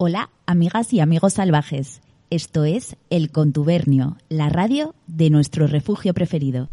[0.00, 2.02] Hola, amigas y amigos salvajes.
[2.30, 6.68] Esto es El Contubernio, la radio de nuestro refugio preferido.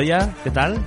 [0.00, 0.78] Idoya, ¿qué tal?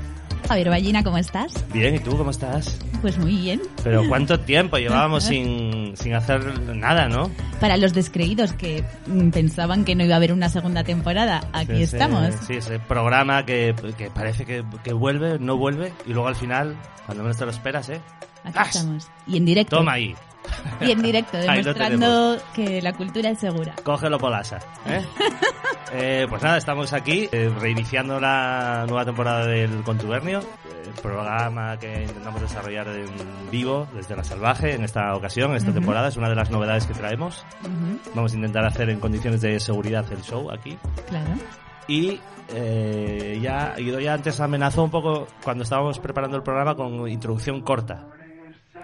[0.48, 1.54] Javier Ballina, ¿cómo estás?
[1.72, 2.80] Bien, ¿y tú cómo estás?
[3.04, 3.62] Pues muy bien.
[3.84, 7.30] Pero ¿cuánto tiempo llevábamos sin, sin hacer nada, no?
[7.62, 11.74] Para los descreídos que mm, pensaban que no iba a haber una segunda temporada, aquí
[11.74, 12.34] Ese- estamos.
[12.48, 16.76] Sí, ese programa que, que parece que, que vuelve, no vuelve, y luego al final,
[17.06, 18.02] cuando menos te lo esperas, ¿eh?
[18.44, 18.76] Aquí ¡As!
[18.76, 19.08] estamos.
[19.28, 19.78] Y en directo.
[19.78, 20.16] Toma ahí,
[20.82, 23.76] Y en directo, demostrando que la cultura es segura.
[23.84, 24.58] cógelo por asa,
[24.88, 25.06] ¿eh?
[25.92, 32.04] Eh, pues nada, estamos aquí eh, reiniciando la nueva temporada del Contubernio, el programa que
[32.04, 33.06] intentamos desarrollar en
[33.52, 36.08] vivo desde la salvaje en esta ocasión, en esta temporada.
[36.08, 37.46] Es una de las novedades que traemos.
[37.62, 40.78] Ujú, Vamos a intentar hacer en condiciones de seguridad el show aquí.
[41.08, 41.32] claro.
[41.86, 42.20] Y
[42.54, 47.62] eh, ya Guido ya antes amenazó un poco cuando estábamos preparando el programa con introducción
[47.62, 48.08] corta.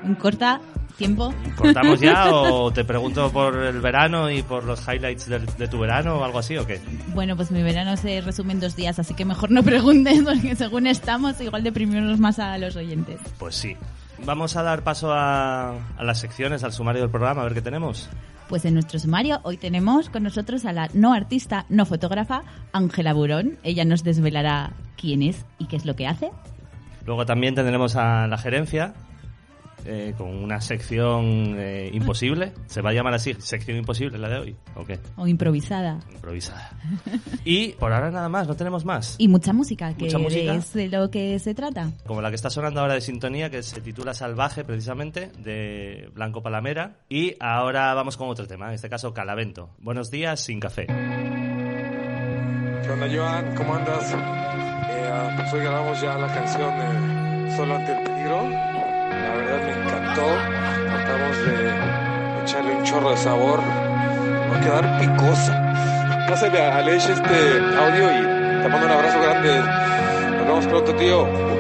[0.04, 0.62] Un corta
[1.00, 1.34] tiempo.
[1.56, 6.18] ¿Cortamos ya o te pregunto por el verano y por los highlights de, tu verano
[6.18, 6.80] o algo así o qué?
[7.16, 10.56] Bueno, pues mi verano se resume en dos días, así que mejor no preguntes, porque
[10.56, 13.20] según estamos, igual deprimimos más a los oyentes.
[13.40, 13.76] Pues sí.
[14.26, 17.62] Vamos a dar paso a, a las secciones, al sumario del programa, a ver qué
[17.62, 18.10] tenemos.
[18.50, 22.42] Pues en nuestro sumario hoy tenemos con nosotros a la no artista, no fotógrafa,
[22.74, 23.58] Ángela Burón.
[23.64, 26.32] Ella nos desvelará quién es y qué es lo que hace.
[27.06, 28.94] Luego también tendremos a la gerencia
[29.86, 32.54] eh, con una sección eh, imposible.
[32.68, 33.34] ¿Se va a llamar así?
[33.40, 34.56] ¿Sección imposible la de hoy?
[34.76, 35.00] ¿O qué?
[35.18, 36.00] O improvisada.
[36.12, 36.72] Improvisada.
[37.46, 39.16] Y por ahora nada más, no tenemos más.
[39.18, 40.56] Y mucha música, que Mucha música.
[40.56, 41.92] es de lo que se trata.
[42.06, 46.42] Como la que está sonando ahora de sintonía, que se titula Salvaje, precisamente, de Blanco
[46.42, 46.98] Palamera.
[47.10, 49.70] Y ahora vamos con otro tema, en este caso Calavento.
[49.80, 50.86] Buenos días sin café.
[50.88, 50.94] ¿Qué
[52.92, 53.56] onda, Joan?
[53.56, 54.14] ¿Cómo andas?
[54.14, 58.79] Eh, ah, pues hoy grabamos ya la canción de Solo ante el peligro.
[59.30, 60.26] La verdad me encantó.
[60.90, 63.60] Tratamos de echarle un chorro de sabor.
[63.62, 66.26] Va a quedar picosa.
[66.28, 69.62] Pásale a Aleix este audio y te mando un abrazo grande.
[70.38, 71.59] Nos vemos pronto, tío.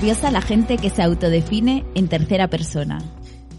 [0.00, 3.00] Nerviosa la gente que se autodefine en tercera persona.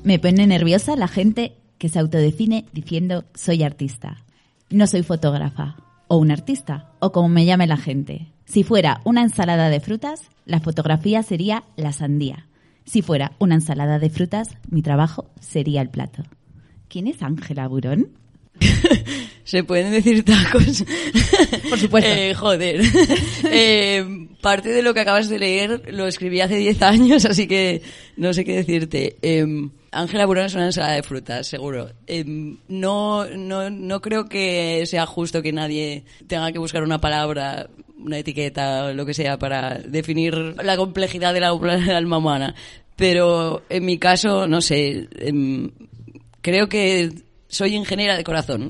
[0.03, 4.23] Me pone nerviosa la gente que se autodefine diciendo soy artista.
[4.71, 5.75] No soy fotógrafa.
[6.07, 6.93] O un artista.
[6.99, 8.31] O como me llame la gente.
[8.45, 12.47] Si fuera una ensalada de frutas, la fotografía sería la sandía.
[12.85, 16.23] Si fuera una ensalada de frutas, mi trabajo sería el plato.
[16.87, 18.17] ¿Quién es Ángela Burón?
[19.43, 20.83] Se pueden decir tacos.
[21.69, 22.09] Por supuesto.
[22.11, 22.81] Eh, joder.
[23.53, 27.81] Eh, parte de lo que acabas de leer lo escribí hace 10 años, así que
[28.15, 29.17] no sé qué decirte.
[29.21, 29.45] Eh,
[29.91, 31.91] Ángela Burón es una ensalada de frutas, seguro.
[32.07, 37.69] Eh, no, no, no creo que sea justo que nadie tenga que buscar una palabra,
[37.97, 40.33] una etiqueta o lo que sea para definir
[40.63, 42.55] la complejidad de la, del alma humana.
[42.95, 45.71] Pero en mi caso, no sé, em,
[46.41, 47.11] creo que
[47.51, 48.69] soy ingeniera de corazón.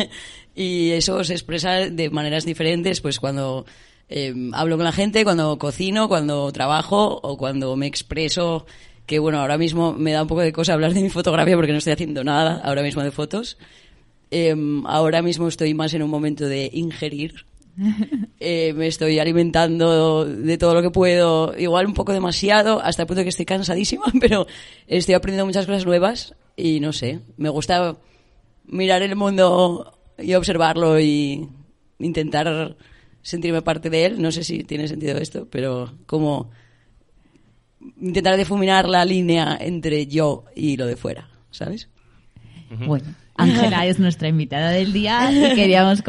[0.54, 3.66] y eso se expresa de maneras diferentes, pues cuando
[4.08, 8.66] eh, hablo con la gente, cuando cocino, cuando trabajo o cuando me expreso.
[9.06, 11.72] Que bueno, ahora mismo me da un poco de cosa hablar de mi fotografía porque
[11.72, 13.58] no estoy haciendo nada ahora mismo de fotos.
[14.30, 17.44] Em, ahora mismo estoy más en un momento de ingerir.
[18.42, 23.06] Eh, me estoy alimentando de todo lo que puedo, igual un poco demasiado, hasta el
[23.06, 24.46] punto de que estoy cansadísima, pero
[24.86, 27.98] estoy aprendiendo muchas cosas nuevas y no sé, me gusta
[28.70, 31.48] mirar el mundo y observarlo y
[31.98, 32.76] intentar
[33.22, 34.22] sentirme parte de él.
[34.22, 36.50] No sé si tiene sentido esto, pero como
[38.00, 41.88] intentar difuminar la línea entre yo y lo de fuera, ¿sabes?
[42.86, 46.02] Bueno, Ángela es nuestra invitada del día y queríamos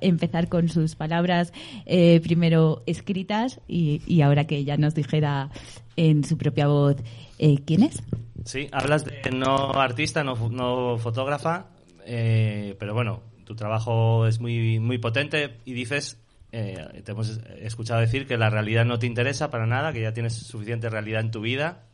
[0.00, 1.52] empezar con sus palabras
[1.86, 5.50] eh, primero escritas y, y ahora que ella nos dijera
[5.96, 6.96] en su propia voz
[7.38, 8.02] eh, quién es.
[8.44, 11.66] Sí, hablas de no artista, no, no fotógrafa,
[12.06, 16.20] eh, pero bueno, tu trabajo es muy, muy potente y dices,
[16.52, 20.12] eh, te hemos escuchado decir que la realidad no te interesa para nada, que ya
[20.12, 21.84] tienes suficiente realidad en tu vida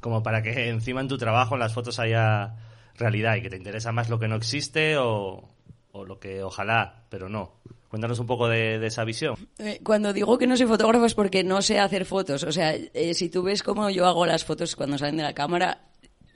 [0.00, 2.54] como para que encima en tu trabajo, en las fotos haya
[2.96, 5.48] realidad y que te interesa más lo que no existe o,
[5.92, 7.54] lo que ojalá, pero no.
[7.88, 9.34] Cuéntanos un poco de, de esa visión.
[9.58, 12.44] Eh, Cuando digo que no soy fotógrafo es porque no sé hacer fotos.
[12.44, 15.32] O sea, eh, si tú ves cómo yo hago las fotos cuando salen de la
[15.32, 15.87] cámara,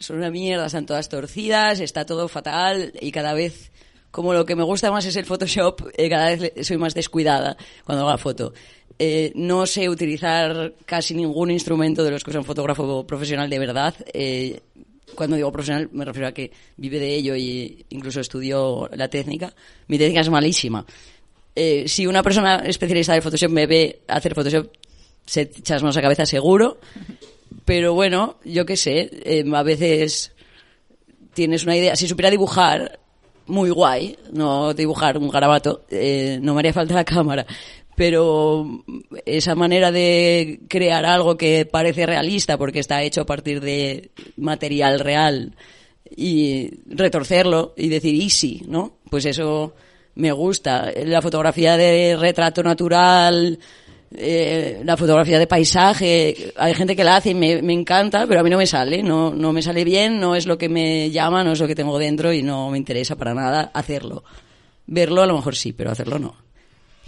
[0.03, 3.71] son una mierda, están todas torcidas, está todo fatal y cada vez,
[4.11, 7.57] como lo que me gusta más es el Photoshop, eh, cada vez soy más descuidada
[7.85, 8.53] cuando hago la foto.
[8.99, 13.59] Eh, no sé utilizar casi ningún instrumento de los que usa un fotógrafo profesional de
[13.59, 13.95] verdad.
[14.13, 14.61] Eh,
[15.15, 19.53] cuando digo profesional me refiero a que vive de ello y incluso estudió la técnica.
[19.89, 20.85] Mi técnica es malísima.
[21.55, 24.71] Eh, si una persona especialista de Photoshop me ve hacer Photoshop,
[25.27, 26.79] se echa las manos a la cabeza seguro.
[27.65, 30.33] Pero bueno, yo qué sé, eh, a veces
[31.35, 31.97] tienes una idea.
[31.97, 32.99] Si supiera dibujar,
[33.47, 37.47] muy guay, no dibujar un garabato, eh, no me haría falta la cámara.
[37.95, 38.85] Pero
[39.27, 45.01] esa manera de crear algo que parece realista porque está hecho a partir de material
[45.01, 45.55] real
[46.17, 48.99] y retorcerlo y decir easy, ¿no?
[49.11, 49.75] Pues eso
[50.15, 50.91] me gusta.
[51.05, 53.59] La fotografía de retrato natural,
[54.17, 58.41] eh, la fotografía de paisaje, hay gente que la hace y me, me encanta, pero
[58.41, 61.11] a mí no me sale, no, no me sale bien, no es lo que me
[61.11, 64.25] llama, no es lo que tengo dentro y no me interesa para nada hacerlo.
[64.87, 66.35] Verlo a lo mejor sí, pero hacerlo no.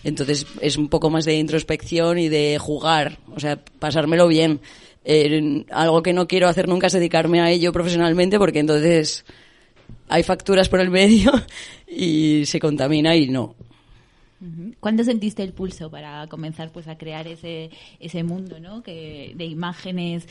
[0.04, 4.60] Entonces es un poco más de introspección y de jugar, o sea, pasármelo bien.
[5.04, 9.24] Eh, algo que no quiero hacer nunca es dedicarme a ello profesionalmente porque entonces
[10.08, 11.32] hay facturas por el medio
[11.88, 13.54] y se contamina y no.
[14.80, 17.70] ¿Cuándo sentiste el pulso para comenzar pues a crear ese,
[18.00, 18.82] ese mundo ¿no?
[18.82, 20.26] que, de imágenes,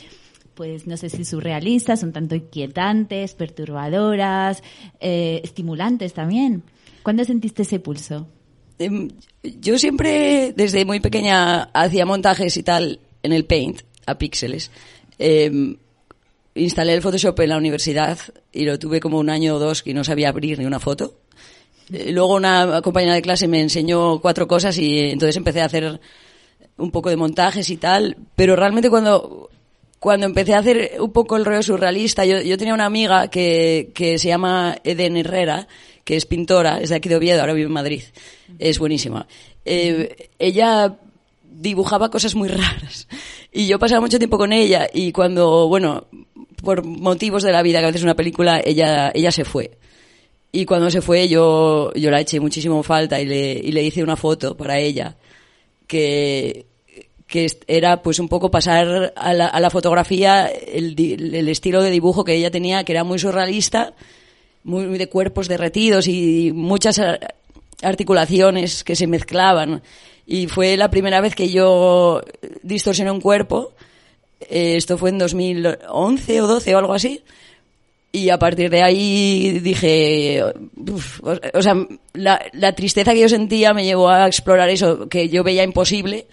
[0.54, 4.62] pues no sé si surrealistas, un tanto inquietantes, perturbadoras,
[5.00, 6.62] eh, estimulantes también?
[7.02, 8.28] ¿Cuándo sentiste ese pulso?
[8.78, 9.08] Em,
[9.42, 14.70] Yo siempre, desde muy pequeña, hacía montajes y tal en el Paint, a píxeles.
[15.18, 15.76] Em,
[16.54, 18.18] instalé el Photoshop en la universidad
[18.52, 21.20] y lo tuve como un año o dos que no sabía abrir ni una foto.
[21.88, 26.00] Luego una compañera de clase me enseñó cuatro cosas y entonces empecé a hacer
[26.76, 28.16] un poco de montajes y tal.
[28.36, 29.50] Pero realmente cuando,
[29.98, 33.90] cuando empecé a hacer un poco el rollo surrealista, yo, yo tenía una amiga que,
[33.94, 35.68] que se llama Eden Herrera,
[36.04, 38.02] que es pintora, es de aquí de Oviedo, ahora vive en Madrid.
[38.58, 39.26] Es buenísima.
[39.64, 40.96] Eh, ella
[41.42, 43.08] dibujaba cosas muy raras.
[43.52, 46.06] Y yo pasaba mucho tiempo con ella y cuando, bueno,
[46.62, 49.72] por motivos de la vida, que a veces una película, ella, ella se fue.
[50.56, 54.04] Y cuando se fue yo, yo la eché muchísimo falta y le, y le hice
[54.04, 55.16] una foto para ella
[55.88, 56.66] que,
[57.26, 60.94] que era pues un poco pasar a la, a la fotografía el,
[61.34, 63.94] el estilo de dibujo que ella tenía, que era muy surrealista,
[64.62, 67.34] muy de cuerpos derretidos y muchas ar-
[67.82, 69.82] articulaciones que se mezclaban.
[70.24, 72.22] Y fue la primera vez que yo
[72.62, 73.72] distorsioné un cuerpo.
[74.48, 77.22] Eh, esto fue en 2011 o 12 o algo así.
[78.14, 80.40] Y a partir de ahí dije,
[80.76, 81.20] uf,
[81.52, 81.74] o, sea,
[82.12, 86.28] la, la tristeza que yo sentía me llevó a explorar eso que yo veía imposible.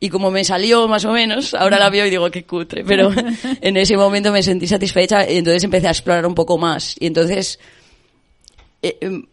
[0.00, 3.10] Y como me salió más o menos, ahora la veo y digo qué cutre, pero
[3.62, 6.94] en ese momento me sentí satisfecha y entonces empecé a explorar un poco más.
[7.00, 7.58] Y entonces,
[8.82, 9.24] eh, em,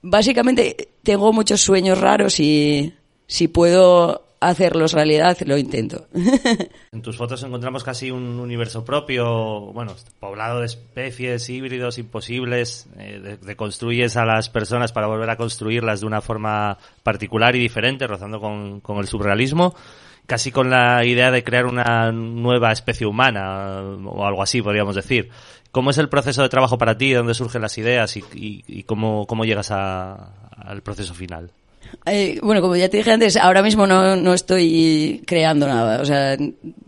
[0.00, 2.94] básicamente tengo muchos sueños raros y
[3.26, 6.06] si puedo hacerlos realidad, lo intento.
[6.92, 12.86] En tus fotos encontramos casi un universo propio, bueno, poblado de especies, híbridos, imposibles.
[12.98, 17.60] eh, de- deconstruyes a las personas para volver a construirlas de una forma particular y
[17.60, 19.74] diferente, rozando con, el surrealismo.
[20.26, 25.30] Casi con la idea de crear una nueva especie humana, o algo así, podríamos decir.
[25.72, 27.10] ¿Cómo es el proceso de trabajo para ti?
[27.10, 28.16] ¿De dónde surgen las ideas?
[28.16, 31.50] ¿Y, cómo, llegas al proceso final?
[32.06, 36.00] Eh, bueno, como ya te dije antes, ahora mismo no, no estoy creando nada.
[36.00, 36.36] O sea,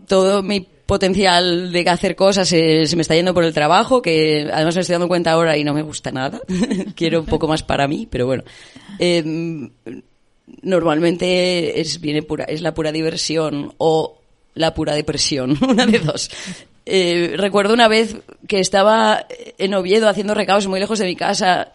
[0.07, 4.47] todo mi potencial de hacer cosas se, se me está yendo por el trabajo, que
[4.51, 6.39] además me estoy dando cuenta ahora y no me gusta nada.
[6.95, 8.43] Quiero un poco más para mí, pero bueno.
[8.99, 9.23] Eh,
[10.61, 14.17] normalmente es, viene pura, es la pura diversión o
[14.53, 16.29] la pura depresión, una de dos.
[16.85, 19.25] Eh, recuerdo una vez que estaba
[19.57, 21.71] en Oviedo haciendo recados muy lejos de mi casa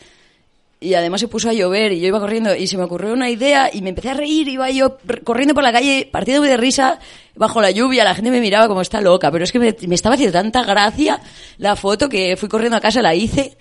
[0.81, 3.29] y además se puso a llover y yo iba corriendo y se me ocurrió una
[3.29, 6.99] idea y me empecé a reír, iba yo corriendo por la calle partiéndome de risa
[7.37, 9.95] bajo la lluvia, la gente me miraba como está loca, pero es que me, me
[9.95, 11.21] estaba haciendo tanta gracia
[11.59, 13.59] la foto que fui corriendo a casa, la hice,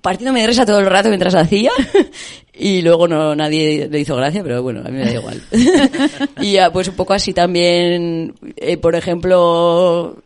[0.00, 1.70] partiéndome de risa todo el rato mientras la hacía
[2.54, 5.42] y luego no nadie le hizo gracia, pero bueno, a mí me da igual.
[6.40, 10.16] y pues un poco así también, eh, por ejemplo,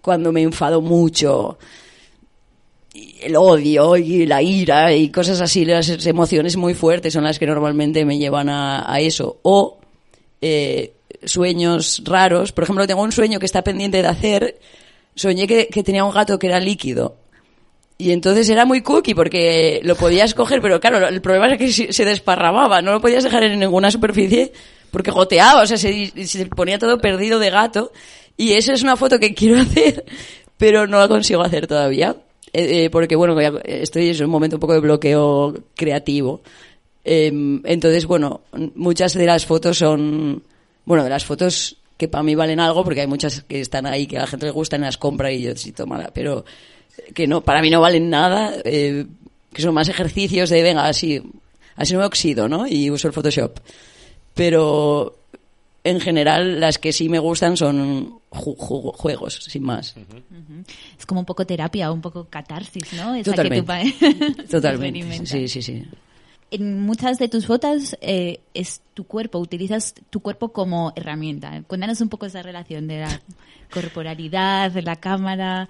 [0.00, 1.58] cuando me enfado mucho,
[3.20, 7.46] el odio y la ira y cosas así, las emociones muy fuertes son las que
[7.46, 9.38] normalmente me llevan a, eso.
[9.42, 9.78] O
[10.40, 12.52] eh, sueños raros.
[12.52, 14.58] Por ejemplo, tengo un sueño que está pendiente de hacer.
[15.14, 17.16] Soñé que, tenía un gato que era líquido.
[17.98, 21.72] Y entonces era muy cookie porque lo podías coger, pero claro, el problema era que
[21.72, 24.52] se se desparramaba, no lo podías dejar en ninguna superficie
[24.90, 27.92] porque goteaba, o sea, se, se ponía todo perdido de gato.
[28.36, 30.04] Y esa es una foto que quiero hacer,
[30.58, 32.16] pero no la consigo hacer todavía.
[32.58, 36.40] Eh, eh, porque bueno, estoy en un momento un poco de bloqueo creativo.
[37.04, 37.26] Eh,
[37.64, 38.40] entonces, bueno,
[38.74, 40.42] muchas de las fotos son,
[40.86, 44.06] bueno, de las fotos que para mí valen algo, porque hay muchas que están ahí
[44.06, 46.46] que a la gente le gustan las compra y yo sí tómala, pero
[47.14, 49.04] que no, para mí no valen nada, eh,
[49.52, 51.22] que son más ejercicios de, venga, así,
[51.76, 52.66] así no me oxido, ¿no?
[52.66, 53.58] Y uso el Photoshop.
[54.32, 55.14] Pero
[55.88, 59.94] en general las que sí me gustan son ju- ju- juegos, sin más.
[60.98, 63.14] Es como un poco terapia, un poco catarsis, ¿no?
[63.14, 63.94] Esa Totalmente.
[63.98, 65.26] que tú Totalmente.
[65.26, 65.84] Sí, sí, sí.
[66.50, 71.62] En muchas de tus fotos eh, es tu cuerpo, utilizas tu cuerpo como herramienta.
[71.66, 73.20] Cuéntanos un poco esa relación de la
[73.72, 75.68] corporalidad, de la cámara,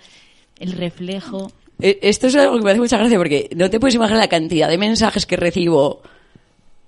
[0.58, 1.50] el reflejo.
[1.80, 4.28] Eh, Esto es algo que me hace mucha gracia porque no te puedes imaginar la
[4.28, 6.02] cantidad de mensajes que recibo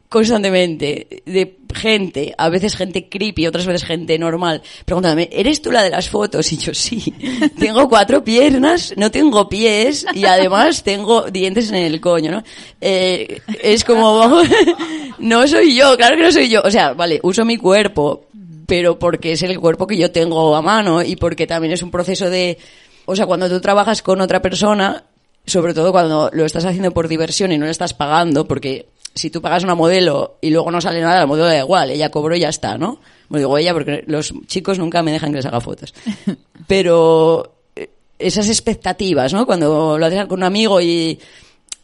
[0.09, 5.83] constantemente de gente, a veces gente creepy, otras veces gente normal, preguntándome, ¿eres tú la
[5.83, 6.51] de las fotos?
[6.53, 7.13] Y yo, sí,
[7.59, 12.43] tengo cuatro piernas, no tengo pies y además tengo dientes en el coño, ¿no?
[12.81, 14.43] Eh, es como,
[15.19, 16.63] no soy yo, claro que no soy yo.
[16.65, 18.27] O sea, vale, uso mi cuerpo,
[18.67, 21.91] pero porque es el cuerpo que yo tengo a mano y porque también es un
[21.91, 22.59] proceso de,
[23.05, 25.05] o sea, cuando tú trabajas con otra persona,
[25.45, 28.87] sobre todo cuando lo estás haciendo por diversión y no le estás pagando, porque
[29.19, 32.11] si tú pagas una modelo y luego no sale nada, la modelo da igual, ella
[32.11, 33.01] cobró y ya está, ¿no?
[33.29, 35.93] Me digo ella porque los chicos nunca me dejan que les haga fotos.
[36.67, 39.45] Pero eh, esas expectativas, ¿no?
[39.45, 41.19] Cuando lo haces con un amigo y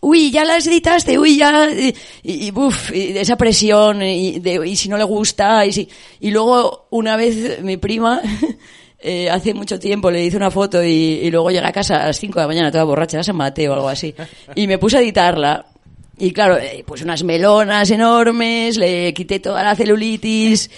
[0.00, 2.52] uy, ya las editaste, uy, ya, y, y,
[3.18, 5.88] esa presión, y, de, y si no le gusta, y si,
[6.20, 8.20] y luego una vez mi prima,
[8.98, 12.18] eh, hace mucho tiempo le hice una foto y, luego llegué a casa a las
[12.18, 14.14] 5 de la mañana toda borracha, San Mateo o algo así,
[14.54, 15.66] y me puse a editarla,
[16.16, 20.71] Y claro, eh, pues unas melonas enormes, le quité toda la celulitis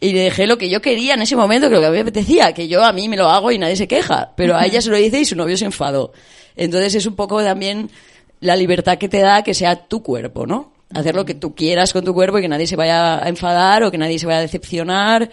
[0.00, 2.52] y le dejé lo que yo quería en ese momento, que lo que me apetecía,
[2.52, 4.90] que yo a mí me lo hago y nadie se queja, pero a ella se
[4.90, 6.12] lo hice y su novio se enfadó.
[6.56, 7.90] Entonces es un poco también
[8.38, 10.72] la libertad que te da que sea tu cuerpo, ¿no?
[10.92, 13.82] Hacer lo que tú quieras con tu cuerpo y que nadie se vaya a enfadar
[13.82, 15.28] o que nadie se vaya a decepcionar.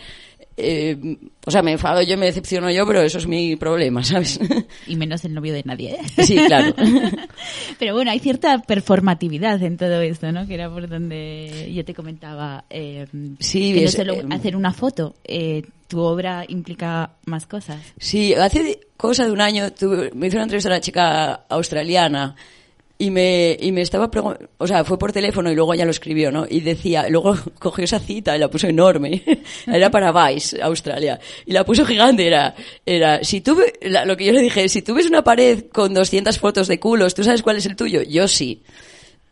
[0.63, 4.39] Eh, o sea, me enfado yo, me decepciono yo, pero eso es mi problema, ¿sabes?
[4.87, 5.95] Y menos el novio de nadie.
[5.95, 6.23] ¿eh?
[6.23, 6.73] Sí, claro.
[7.79, 10.45] Pero bueno, hay cierta performatividad en todo esto, ¿no?
[10.47, 12.65] Que era por donde yo te comentaba.
[12.69, 13.07] eh,
[13.39, 15.15] Sí, que no es, solo eh, hacer una foto.
[15.23, 17.77] eh, tu obra implica más cosas.
[17.99, 22.35] Sí, hace cosa de un año tuve- me hizo una entrevista a una chica australiana
[23.01, 24.11] y me, y me estaba
[24.59, 26.45] o sea, fue por teléfono y luego ya lo escribió, ¿no?
[26.47, 29.23] Y decía, luego cogió esa cita y la puso enorme.
[29.65, 31.19] era para Vice, Australia.
[31.47, 32.53] Y la puso gigante, era,
[32.85, 33.59] era, si tú,
[34.05, 37.15] lo que yo le dije, si tú ves una pared con 200 fotos de culos,
[37.15, 38.03] ¿tú sabes cuál es el tuyo?
[38.03, 38.61] Yo sí.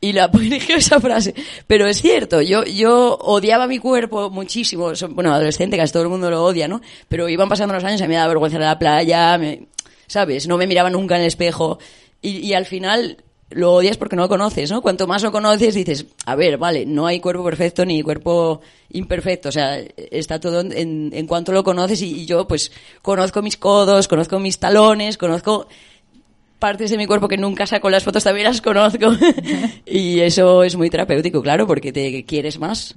[0.01, 1.35] Y la eligió esa frase.
[1.67, 4.91] Pero es cierto, yo, yo odiaba mi cuerpo muchísimo.
[5.11, 6.81] Bueno, adolescente, casi todo el mundo lo odia, ¿no?
[7.07, 9.67] Pero iban pasando los años, a mí me daba vergüenza a la playa, me-
[10.07, 10.47] ¿sabes?
[10.47, 11.77] No me miraba nunca en el espejo.
[12.19, 13.17] Y, y al final
[13.51, 14.81] lo odias porque no lo conoces, ¿no?
[14.81, 19.49] Cuanto más lo conoces, dices, a ver, vale, no hay cuerpo perfecto ni cuerpo imperfecto.
[19.49, 24.07] O sea, está todo en, cuanto lo conoces y, y yo, pues, conozco mis codos,
[24.07, 25.67] conozco mis talones, conozco
[26.59, 29.13] partes de mi cuerpo que nunca saco las fotos también las conozco
[29.85, 32.93] y eso es muy terapéutico claro porque te quieres más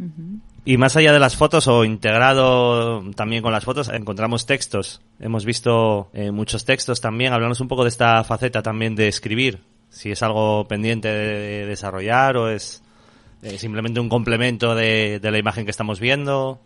[0.64, 5.00] Y más allá de las fotos o integrado también con las fotos, encontramos textos.
[5.18, 7.32] Hemos visto eh, muchos textos también.
[7.32, 9.60] Hablamos un poco de esta faceta también de escribir.
[9.92, 12.83] Si es algo pendiente de desarrollar o es
[13.42, 16.59] eh, simplemente un complemento de, de la imagen que estamos viendo.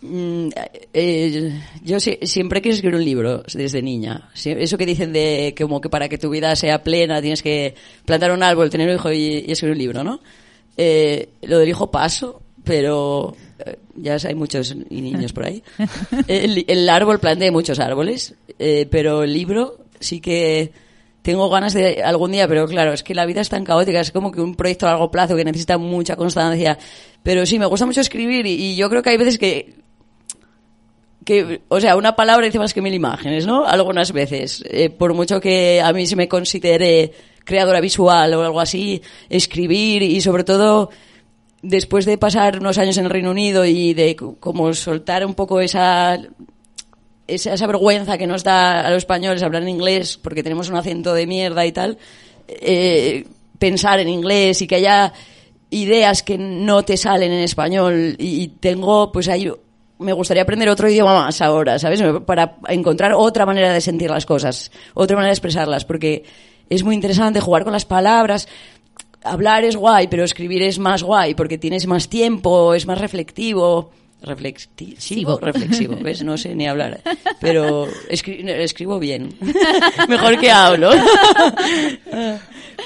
[0.00, 0.50] Mm,
[0.92, 4.28] eh, yo si- siempre quise escribir un libro desde niña.
[4.44, 7.74] Eso que dicen de que como que para que tu vida sea plena tienes que
[8.04, 10.20] plantar un árbol tener un hijo y, y escribir un libro no
[10.76, 15.62] Eh, lo del hijo paso pero eh, ya hay muchos niños por ahí.
[16.28, 20.70] El, el árbol planté muchos árboles eh, pero el libro sí que
[21.22, 24.12] tengo ganas de algún día, pero claro, es que la vida es tan caótica, es
[24.12, 26.78] como que un proyecto a largo plazo que necesita mucha constancia.
[27.22, 29.74] Pero sí, me gusta mucho escribir y, yo creo que hay veces que,
[31.24, 33.66] que, o sea, una palabra dice más que mil imágenes, ¿no?
[33.66, 34.64] Algunas veces.
[34.70, 37.12] Eh, por mucho que a mí se me considere
[37.44, 40.90] creadora visual o algo así, escribir y sobre todo
[41.62, 45.60] después de pasar unos años en el Reino Unido y de como soltar un poco
[45.60, 46.18] esa
[47.28, 50.76] esa, esa vergüenza que nos da a los españoles hablar en inglés porque tenemos un
[50.76, 51.98] acento de mierda y tal,
[52.48, 53.24] eh,
[53.58, 55.12] pensar en inglés y que haya
[55.70, 59.50] ideas que no te salen en español y, tengo, pues ahí
[59.98, 62.02] me gustaría aprender otro idioma más ahora, ¿sabes?
[62.24, 66.24] Para encontrar otra manera de sentir las cosas, otra manera de expresarlas, porque
[66.70, 68.48] es muy interesante jugar con las palabras.
[69.22, 73.90] Hablar es guay, pero escribir es más guay porque tienes más tiempo, es más reflectivo.
[74.20, 76.24] Reflexivo, reflexivo, ¿ves?
[76.24, 77.00] No sé ni hablar.
[77.40, 79.32] Pero escri- escribo bien.
[80.08, 80.90] Mejor que hablo.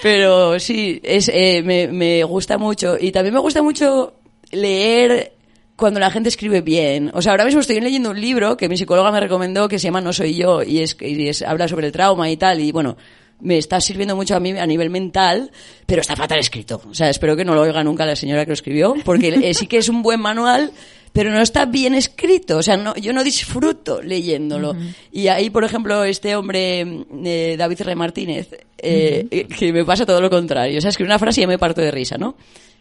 [0.02, 2.96] Pero sí, es, eh, me, me gusta mucho.
[3.00, 4.14] Y también me gusta mucho
[4.50, 5.32] leer
[5.76, 7.10] cuando la gente escribe bien.
[7.14, 9.84] O sea, ahora mismo estoy leyendo un libro que mi psicóloga me recomendó que se
[9.84, 12.60] llama No soy yo y es, y es habla sobre el trauma y tal.
[12.60, 12.96] Y bueno,
[13.40, 15.50] me está sirviendo mucho a mí a nivel mental,
[15.86, 16.80] pero está fatal escrito.
[16.88, 19.66] O sea, espero que no lo oiga nunca la señora que lo escribió, porque sí
[19.66, 20.70] que es un buen manual,
[21.12, 22.58] pero no está bien escrito.
[22.58, 24.74] O sea, no, yo no disfruto leyéndolo.
[25.12, 27.94] Y ahí, por ejemplo, este hombre, eh, David R.
[27.94, 28.48] Martínez,
[28.78, 30.78] eh, eh, que me pasa todo lo contrario.
[30.78, 32.36] O sea, escribe una frase y ya me parto de risa, ¿no?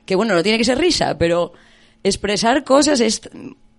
[0.06, 1.54] Que bueno, no tiene que ser risa, pero
[2.04, 3.22] expresar cosas es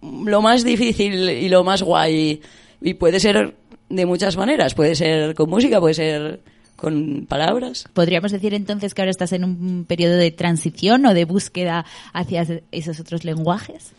[0.02, 2.40] lo más difícil y lo más guay.
[2.80, 3.54] Y puede ser
[3.88, 4.74] de muchas maneras.
[4.74, 6.40] Puede ser con música, puede ser
[6.76, 7.86] con palabras.
[7.94, 12.44] ¿Podríamos decir entonces que ahora estás en un periodo de transición o de búsqueda hacia
[12.70, 13.92] esos otros lenguajes?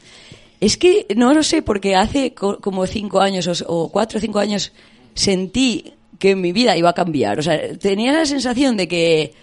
[0.63, 4.39] Es que no lo sé, porque hace co- como cinco años o, cuatro o cinco
[4.39, 4.71] años
[5.13, 7.37] sentí que mi vida iba a cambiar.
[7.39, 9.33] O sea, tenía la sensación de que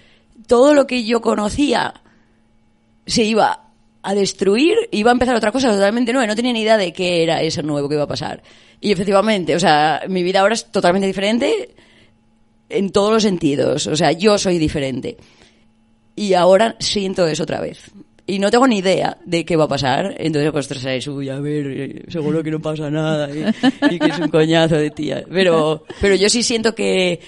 [0.46, 1.92] todo lo que yo conocía
[3.06, 3.66] se iba
[4.02, 6.26] a destruir, iba a empezar otra cosa totalmente nueva.
[6.26, 8.42] No tenía ni idea de qué era eso nuevo que iba a pasar.
[8.80, 11.74] Y efectivamente, o sea, mi vida ahora es totalmente diferente
[12.70, 13.87] en todos los sentidos.
[13.88, 15.18] O sea, yo soy diferente.
[16.16, 17.90] Y ahora siento eso otra vez.
[18.26, 20.14] Y no tengo ni idea de qué va a pasar.
[20.18, 23.44] Entonces, pues, traes, uy, a ver, eh, seguro que no pasa nada y,
[23.94, 25.24] y que es un coñazo de tía.
[25.30, 27.20] Pero, pero yo sí siento que,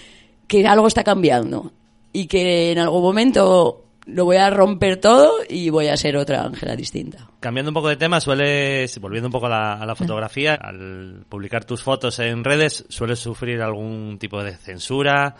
[0.47, 1.73] que algo está cambiando
[2.13, 6.45] y que en algún momento lo voy a romper todo y voy a ser otra
[6.45, 7.29] Ángela distinta.
[7.41, 11.25] Cambiando un poco de tema, sueles, volviendo un poco a la, a la fotografía, al
[11.29, 15.37] publicar tus fotos en redes, sueles sufrir algún tipo de censura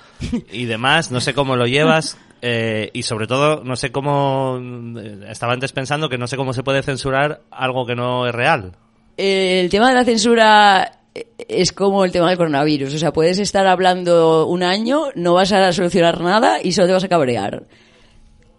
[0.53, 1.11] y demás.
[1.11, 2.17] No sé cómo lo llevas.
[2.45, 4.59] Eh, y sobre todo, no sé cómo.
[5.01, 8.35] eh, Estaba antes pensando que no sé cómo se puede censurar algo que no es
[8.35, 8.73] real.
[9.17, 12.95] El tema de la censura eh, es como el tema del coronavirus.
[12.95, 16.93] O sea, puedes estar hablando un año, no vas a solucionar nada y solo te
[16.95, 17.65] vas a cabrear.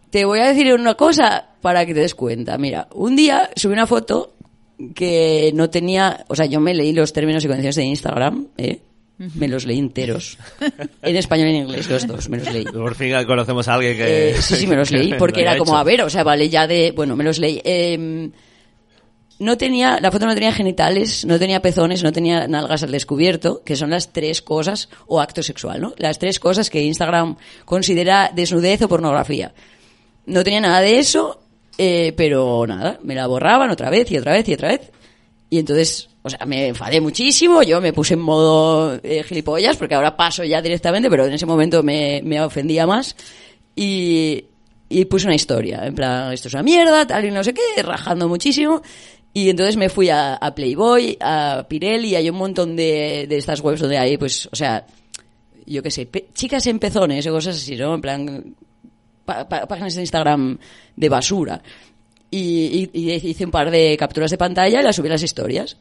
[0.10, 2.58] Te voy a decir una cosa para que te des cuenta.
[2.58, 4.34] Mira, un día subí una foto
[4.96, 6.24] que no tenía...
[6.30, 8.80] O sea, yo me leí los términos y condiciones de Instagram, ¿eh?
[9.18, 10.38] Me los leí enteros.
[11.02, 12.66] En español y en inglés, los dos, me los leí.
[12.66, 14.32] Por fin conocemos a alguien que.
[14.32, 15.78] Eh, sí, sí, me los leí, que porque era como, hecho.
[15.78, 16.92] a ver, o sea, vale, ya de...
[16.92, 17.62] Bueno, me los leí.
[17.64, 18.32] Eh,
[19.40, 23.64] no tenía, la foto no tenía genitales, no tenía pezones, no tenía nalgas al descubierto,
[23.64, 25.94] que son las tres cosas, o acto sexual, ¿no?
[25.98, 29.54] Las tres cosas que Instagram considera desnudez o pornografía.
[30.26, 31.42] No tenía nada de eso,
[31.78, 34.92] eh, pero nada, me la borraban otra vez y otra vez y otra vez.
[35.50, 39.94] Y entonces, o sea, me enfadé muchísimo, yo me puse en modo eh, gilipollas, porque
[39.96, 43.16] ahora paso ya directamente, pero en ese momento me, me ofendía más.
[43.76, 44.46] Y,
[44.90, 47.82] y puse una historia, en plan, esto es una mierda, tal y no sé qué,
[47.84, 48.82] rajando muchísimo.
[49.34, 53.38] Y entonces me fui a, a Playboy, a Pirelli, y hay un montón de, de
[53.38, 54.86] estas webs donde hay, pues, o sea,
[55.66, 57.96] yo qué sé, chicas en pezones o cosas así, ¿no?
[57.96, 58.56] En plan,
[59.26, 60.58] páginas de Instagram
[60.96, 61.62] de basura.
[62.30, 65.24] Y, y- y hice un par de capturas de pantalla y las subí a las
[65.24, 65.78] historias.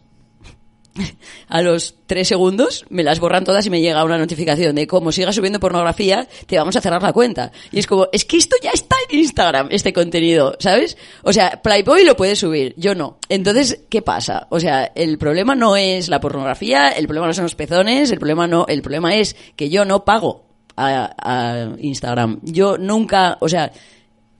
[1.49, 5.13] A los tres segundos me las borran todas y me llega una notificación de como
[5.13, 7.53] sigas subiendo pornografía, te vamos a cerrar la cuenta.
[7.71, 10.97] Y es como, es que esto ya está en Instagram, este contenido, ¿sabes?
[11.23, 13.19] O sea, Playboy lo puede subir, yo no.
[13.29, 14.47] Entonces, ¿qué pasa?
[14.51, 18.19] O sea, el problema no es la pornografía, el problema no son los pezones, el
[18.19, 20.45] problema no, el problema es que yo no pago
[20.77, 22.41] a, a Instagram.
[22.43, 23.73] Yo nunca, o sea,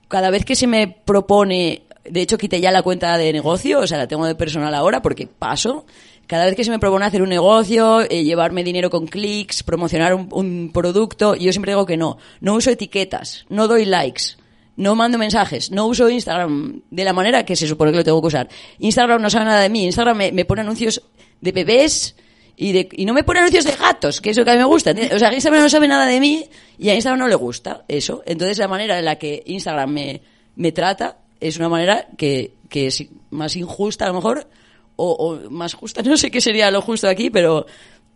[0.07, 3.87] cada vez que se me propone, de hecho quité ya la cuenta de negocio, o
[3.87, 5.85] sea, la tengo de personal ahora porque paso.
[6.27, 10.13] Cada vez que se me propone hacer un negocio, eh, llevarme dinero con clics, promocionar
[10.13, 12.17] un, producto, yo siempre digo que no.
[12.39, 14.37] No uso etiquetas, no doy likes,
[14.77, 18.21] no mando mensajes, no uso Instagram de la manera que se supone que lo tengo
[18.21, 18.47] que usar.
[18.79, 21.01] Instagram no sabe nada de mí, Instagram me, pone anuncios
[21.41, 22.15] de bebés
[22.55, 24.59] y, de, y no me pone anuncios de gatos, que es lo que a mí
[24.59, 24.91] me gusta.
[25.13, 26.45] O sea, Instagram no sabe nada de mí
[26.79, 28.23] y a Instagram no le gusta eso.
[28.25, 30.21] Entonces la manera en la que Instagram me,
[30.55, 34.47] me trata es una manera que, que es más injusta a lo mejor
[34.95, 37.65] o, o más justa, no sé qué sería lo justo aquí, pero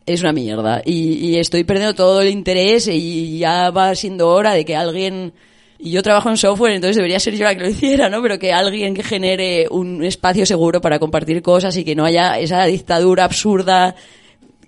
[0.05, 0.81] es una mierda.
[0.85, 5.33] Y, y estoy perdiendo todo el interés y ya va siendo hora de que alguien...
[5.79, 8.21] Y yo trabajo en software, entonces debería ser yo la que lo hiciera, ¿no?
[8.23, 12.39] Pero que alguien que genere un espacio seguro para compartir cosas y que no haya
[12.39, 13.93] esa dictadura absurda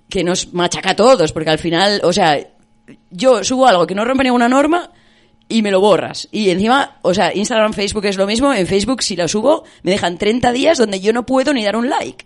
[0.08, 2.38] que nos machaca a todos, porque al final, o sea,
[3.10, 4.90] yo subo algo que no rompe ninguna norma
[5.50, 6.28] y me lo borras.
[6.32, 8.52] Y encima, o sea, Instagram, Facebook es lo mismo.
[8.54, 11.76] En Facebook, si lo subo, me dejan 30 días donde yo no puedo ni dar
[11.76, 12.24] un like.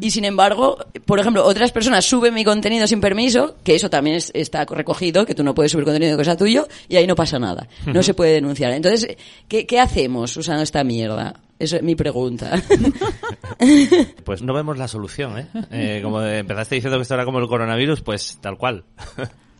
[0.00, 4.16] Y sin embargo, por ejemplo, otras personas suben mi contenido sin permiso, que eso también
[4.16, 7.14] es- está recogido, que tú no puedes subir contenido que sea tuyo, y ahí no
[7.14, 7.66] pasa nada.
[7.86, 8.72] No se puede denunciar.
[8.72, 9.16] Entonces,
[9.48, 11.40] ¿qué, qué hacemos usando esta mierda?
[11.58, 12.60] Esa es mi pregunta.
[14.24, 15.46] Pues no vemos la solución, ¿eh?
[15.70, 18.84] Eh, como empezaste diciendo que esto era como el coronavirus, pues tal cual.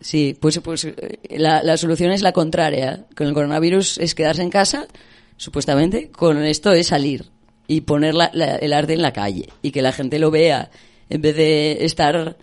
[0.05, 3.07] Sí, pues, pues eh, la, la solución es la contraria.
[3.17, 4.87] Con el coronavirus es quedarse en casa,
[5.39, 6.11] supuestamente.
[6.11, 7.31] Con esto es salir
[7.67, 10.71] y poner la- la- el arte en la calle y que la gente lo vea
[11.09, 12.37] en vez de estar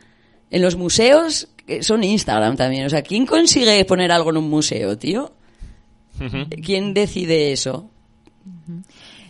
[0.50, 2.88] en los museos, que son Instagram también.
[2.88, 5.32] O sea, ¿quién consigue poner algo en un museo, tío?
[6.64, 7.90] ¿Quién decide eso?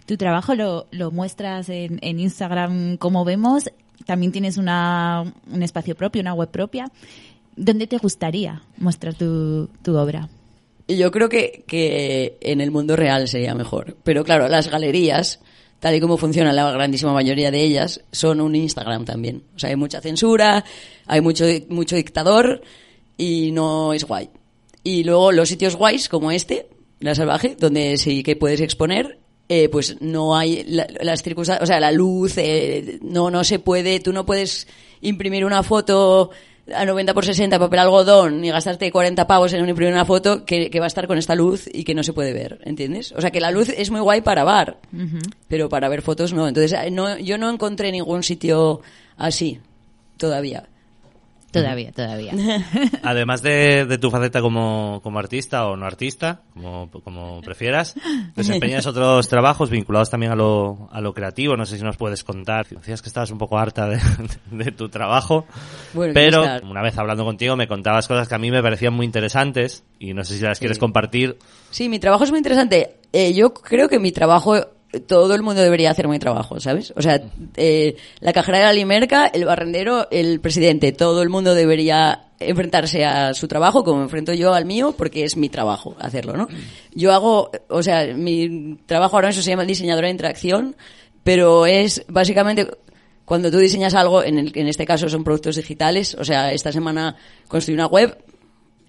[0.05, 3.69] Tu trabajo lo, lo muestras en, en Instagram, como vemos.
[4.05, 6.89] También tienes una, un espacio propio, una web propia.
[7.55, 10.29] ¿Dónde te gustaría mostrar tu, tu obra?
[10.87, 13.97] Yo creo que, que en el mundo real sería mejor.
[14.03, 15.39] Pero claro, las galerías,
[15.79, 19.43] tal y como funcionan la grandísima mayoría de ellas, son un Instagram también.
[19.55, 20.63] O sea, hay mucha censura,
[21.05, 22.61] hay mucho, mucho dictador
[23.17, 24.29] y no es guay.
[24.83, 26.67] Y luego los sitios guays como este,
[26.99, 31.67] La Salvaje, donde sí que puedes exponer, eh, pues no hay la- las circunstancias, o
[31.67, 34.67] sea, la luz, eh, no, no se puede, tú no puedes
[35.01, 36.31] imprimir una foto
[36.73, 40.69] a 90 por 60 papel algodón y gastarte 40 pavos en imprimir una foto que,
[40.69, 43.11] que va a estar con esta luz y que no se puede ver, ¿entiendes?
[43.13, 44.77] O sea, que la luz es muy guay para bar,
[45.47, 46.47] pero para ver fotos no.
[46.47, 48.81] Entonces, eh, no, yo no encontré ningún sitio
[49.17, 49.59] así
[50.17, 50.67] todavía.
[51.51, 52.33] Todavía, todavía.
[53.03, 57.95] Además de, de tu faceta como, como artista o no artista, como, como prefieras,
[58.35, 61.57] desempeñas otros trabajos vinculados también a lo, a lo creativo.
[61.57, 62.67] No sé si nos puedes contar.
[62.67, 63.99] Decías que estabas un poco harta de,
[64.51, 65.45] de tu trabajo,
[65.93, 69.05] Bueno, pero una vez hablando contigo me contabas cosas que a mí me parecían muy
[69.05, 71.37] interesantes y no sé si las quieres compartir.
[71.69, 72.95] Sí, mi trabajo es muy interesante.
[73.13, 74.55] Eh, yo creo que mi trabajo
[75.07, 76.93] todo el mundo debería hacer mi trabajo, ¿sabes?
[76.95, 77.21] O sea,
[77.55, 83.05] eh, la cajera de la limerca, el barrendero, el presidente, todo el mundo debería enfrentarse
[83.05, 86.47] a su trabajo como enfrento yo al mío porque es mi trabajo hacerlo, ¿no?
[86.93, 90.75] Yo hago, o sea, mi trabajo ahora mismo se llama diseñadora de interacción,
[91.23, 92.67] pero es básicamente
[93.25, 96.71] cuando tú diseñas algo, en, el, en este caso son productos digitales, o sea, esta
[96.71, 97.15] semana
[97.47, 98.17] construí una web,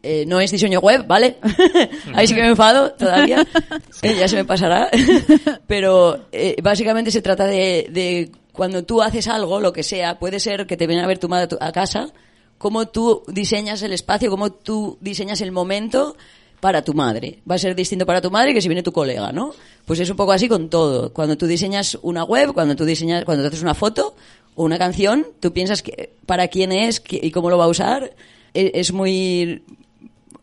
[0.02, 1.36] eh, no es diseño web, ¿vale?
[2.14, 3.46] Ahí sí que me enfado todavía,
[4.02, 4.90] Eh, ya se me pasará.
[5.66, 10.40] Pero eh, básicamente se trata de, de cuando tú haces algo, lo que sea, puede
[10.40, 12.12] ser que te viene a ver tu madre a casa,
[12.58, 16.16] cómo tú diseñas el espacio, cómo tú diseñas el momento
[16.60, 17.40] para tu madre.
[17.48, 19.52] Va a ser distinto para tu madre que si viene tu colega, ¿no?
[19.84, 21.12] Pues es un poco así con todo.
[21.12, 24.14] Cuando tú diseñas una web, cuando tú diseñas, cuando te haces una foto
[24.54, 28.12] o una canción, tú piensas que para quién es y cómo lo va a usar.
[28.54, 29.64] E- Es muy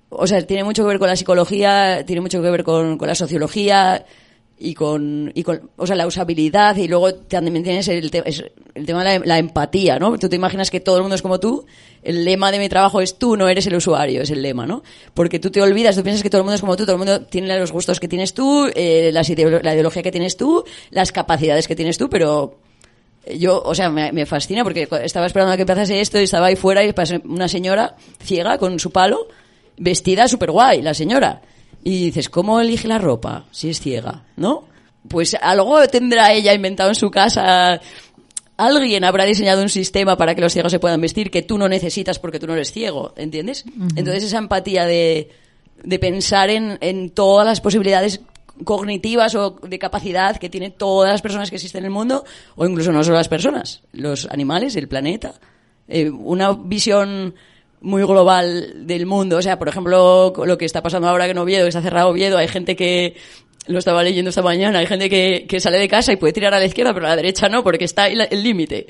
[0.09, 3.15] o sea, tiene mucho que ver con la psicología, tiene mucho que ver con, la
[3.15, 4.05] sociología
[4.57, 5.33] y con,
[5.77, 8.43] o sea, la usabilidad y luego también tienes el, es
[8.75, 10.17] el tema de la, empatía, ¿no?
[10.17, 11.65] Tú te imaginas que todo el mundo es como tú,
[12.03, 14.83] el lema de mi trabajo es tú, no eres el usuario, es el lema, ¿no?
[15.13, 16.97] Porque tú te olvidas, tú piensas que todo el mundo es como tú, todo el
[16.97, 21.11] mundo tiene los gustos que tienes tú, eh, las la ideología que tienes tú, las
[21.11, 22.57] capacidades que tienes tú, pero
[23.37, 26.47] yo, o sea, me, me fascina porque estaba esperando a que empezase esto y estaba
[26.47, 29.27] ahí fuera y pasé una señora ciega con su palo,
[29.79, 31.41] vestida súper guay, la señora.
[31.83, 34.25] Y dices, ¿cómo elige la ropa si es ciega?
[34.35, 34.67] ¿No?
[35.07, 37.79] Pues algo tendrá ella inventado en su casa.
[38.57, 41.69] Alguien habrá diseñado un sistema para que los ciegos se puedan vestir que tú no
[41.69, 43.63] necesitas porque tú no eres ciego, ¿entiendes?
[43.95, 45.31] Entonces esa empatía de,
[45.81, 48.19] de pensar en, en todas las posibilidades
[48.65, 52.25] cognitivas o de capacidad que tienen todas las personas que existen en el mundo,
[52.57, 55.35] o incluso no solo las personas, los animales, el planeta.
[55.87, 57.35] Eh, una visión
[57.81, 59.37] muy global del mundo.
[59.37, 62.09] O sea, por ejemplo, lo que está pasando ahora que en Oviedo, que está cerrado
[62.09, 63.15] Oviedo, hay gente que,
[63.69, 66.53] lo estaba leyendo esta mañana, hay gente que, que sale de casa y puede tirar
[66.55, 68.87] a la izquierda, pero a la derecha no, porque está el límite.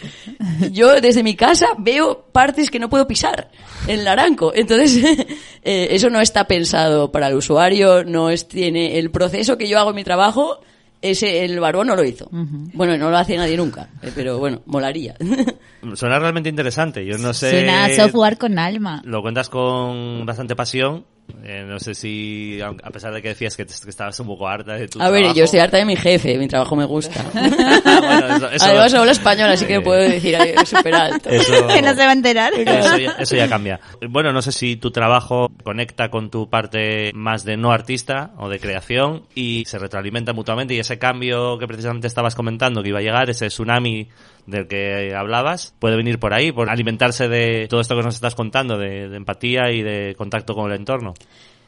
[0.71, 3.51] Yo desde mi casa veo partes que no puedo pisar
[3.87, 4.53] en Laranco.
[4.55, 5.03] Entonces,
[5.63, 9.79] eh, eso no está pensado para el usuario, no es, tiene el proceso que yo
[9.79, 10.61] hago en mi trabajo,
[11.01, 12.29] ese el barbón no lo hizo.
[12.31, 15.15] Bueno, no lo hace nadie nunca, eh, pero bueno, molaría.
[15.95, 17.05] Suena realmente interesante.
[17.05, 17.51] Yo no sé.
[17.51, 19.01] Suena software con alma.
[19.05, 21.05] Lo cuentas con bastante pasión.
[21.43, 24.27] Eh, no sé si, a a pesar de que decías que, te- que estabas un
[24.27, 26.85] poco harta de tu A ver, yo estoy harta de mi jefe, mi trabajo me
[26.85, 27.23] gusta.
[27.33, 31.29] Bueno, eso- eso- Además hablo español, así que Eh, puedo decir eh, súper alto.
[31.39, 32.53] Eso, Que no se va a enterar.
[32.53, 33.79] eso ya, eso ya cambia.
[34.09, 38.49] Bueno, no sé si tu trabajo conecta con tu parte más de no artista o
[38.49, 42.99] de creación y se retroalimenta mutuamente y ese cambio que precisamente estabas comentando que iba
[42.99, 44.09] a llegar, ese tsunami
[44.49, 48.35] del que hablabas, puede venir por ahí, por alimentarse de todo esto que nos estás
[48.35, 51.13] contando, de, empatía y de contacto con el entorno.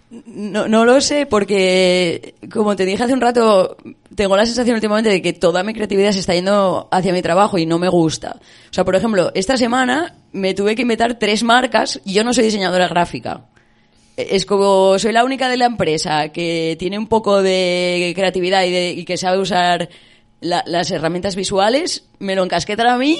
[0.09, 3.77] No, no lo sé porque, como te dije hace un rato,
[4.13, 7.57] tengo la sensación últimamente de que toda mi creatividad se está yendo hacia mi trabajo
[7.57, 8.35] y no me gusta.
[8.69, 12.33] O sea, por ejemplo, esta semana me tuve que inventar tres marcas y yo no
[12.33, 13.45] soy diseñadora gráfica.
[14.17, 19.05] Es como soy la única de la empresa que tiene un poco de creatividad y
[19.05, 19.87] que sabe usar
[20.41, 23.17] la- las herramientas visuales, me lo encasquetan a mí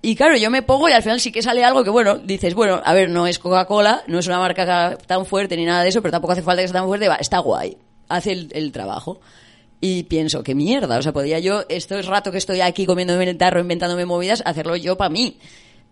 [0.00, 2.54] y claro, yo me pongo y al final sí que sale algo que, bueno, dices,
[2.54, 5.82] bueno, a ver, no es Coca-Cola, no es una marca ca- tan fuerte ni nada
[5.82, 7.76] de eso, pero tampoco hace falta que sea tan fuerte, va, está guay,
[8.08, 9.20] hace el, trabajo.
[9.80, 13.28] Y pienso, qué mierda, o sea, podría yo, esto es rato que estoy aquí comiéndome
[13.28, 15.38] el tarro, inventándome movidas, hacerlo yo para mí.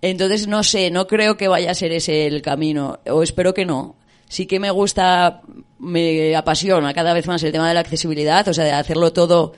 [0.03, 3.65] Entonces, no sé, no creo que vaya a ser ese el camino, o espero que
[3.67, 3.97] no.
[4.29, 5.43] Sí que me gusta,
[5.81, 9.55] me apasiona cada vez más el tema de la accesibilidad, o sea, de hacerlo todo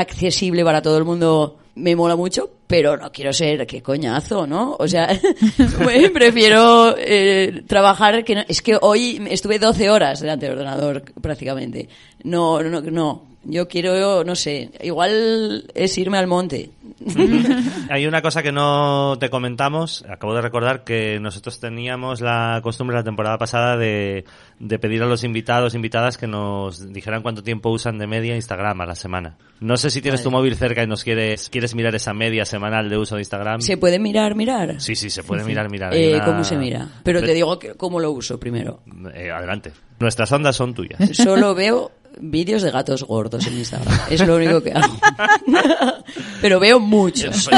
[0.00, 4.74] accesible para todo el mundo me mola mucho, pero no quiero ser, qué coñazo, ¿no?
[4.80, 5.08] O sea,
[6.12, 11.88] prefiero eh, trabajar, que no- es que hoy estuve 12 horas delante del ordenador prácticamente.
[12.24, 16.70] No, no, no, yo quiero, no sé, igual es irme al monte.
[17.90, 20.04] Hay una cosa que no te comentamos.
[20.08, 24.24] Acabo de recordar que nosotros teníamos la costumbre la temporada pasada de,
[24.58, 28.80] de pedir a los invitados, invitadas, que nos dijeran cuánto tiempo usan de media Instagram
[28.82, 29.36] a la semana.
[29.60, 32.88] No sé si tienes tu móvil cerca y nos quieres, quieres mirar esa media semanal
[32.88, 33.60] de uso de Instagram.
[33.60, 34.80] ¿Se puede mirar, mirar?
[34.80, 35.94] Sí, sí, se puede mirar, mirar.
[35.94, 36.86] Eh, una- ¿Cómo se mira?
[37.02, 38.82] Pero te digo que, cómo lo uso primero.
[39.14, 39.72] Eh, adelante.
[39.98, 41.00] Nuestras ondas son tuyas.
[41.16, 43.98] Solo veo vídeos de gatos gordos en Instagram.
[44.10, 44.94] Es lo único que hago.
[46.40, 47.48] Pero veo muchos.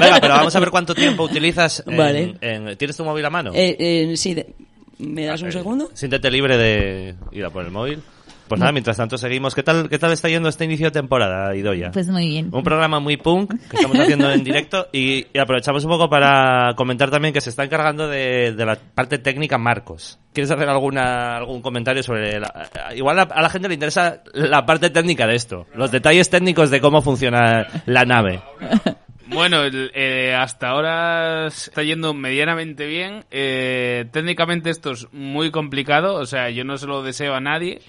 [0.00, 1.82] Venga, pero vamos a ver cuánto tiempo utilizas.
[1.86, 2.36] en- Vale.
[2.40, 3.52] en- ¿Tienes tu móvil a mano?
[3.54, 4.54] Eh, eh, sí, de-
[4.98, 5.90] ¿me das un segundo?
[5.94, 8.00] Siéntete libre de ir a por el móvil.
[8.48, 9.54] Pues nada, mientras tanto seguimos.
[9.54, 11.90] ¿Qué tal, qué tal está yendo este inicio de temporada, Idoya?
[11.92, 12.50] Pues muy bien.
[12.52, 16.74] Un programa muy punk que estamos haciendo en directo y, y aprovechamos un poco para
[16.76, 20.18] comentar también que se está encargando de, de la parte técnica Marcos.
[20.34, 22.38] ¿Quieres hacer alguna, algún comentario sobre...
[22.40, 26.28] la- igual a, a la gente le interesa la parte técnica de esto, los detalles
[26.28, 28.40] técnicos de cómo funciona la nave.
[29.26, 33.24] Bueno, el- eh, hasta ahora está yendo medianamente bien.
[33.30, 37.80] Eh, técnicamente esto es muy complicado, o sea, yo no se lo deseo a nadie.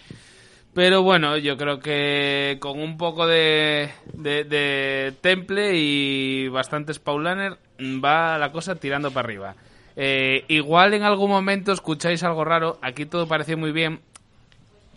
[0.76, 7.58] Pero bueno, yo creo que con un poco de, de, de temple y bastantes paulaner
[7.80, 9.56] va la cosa tirando para arriba.
[9.96, 14.02] Eh, igual en algún momento escucháis algo raro, aquí todo parece muy bien,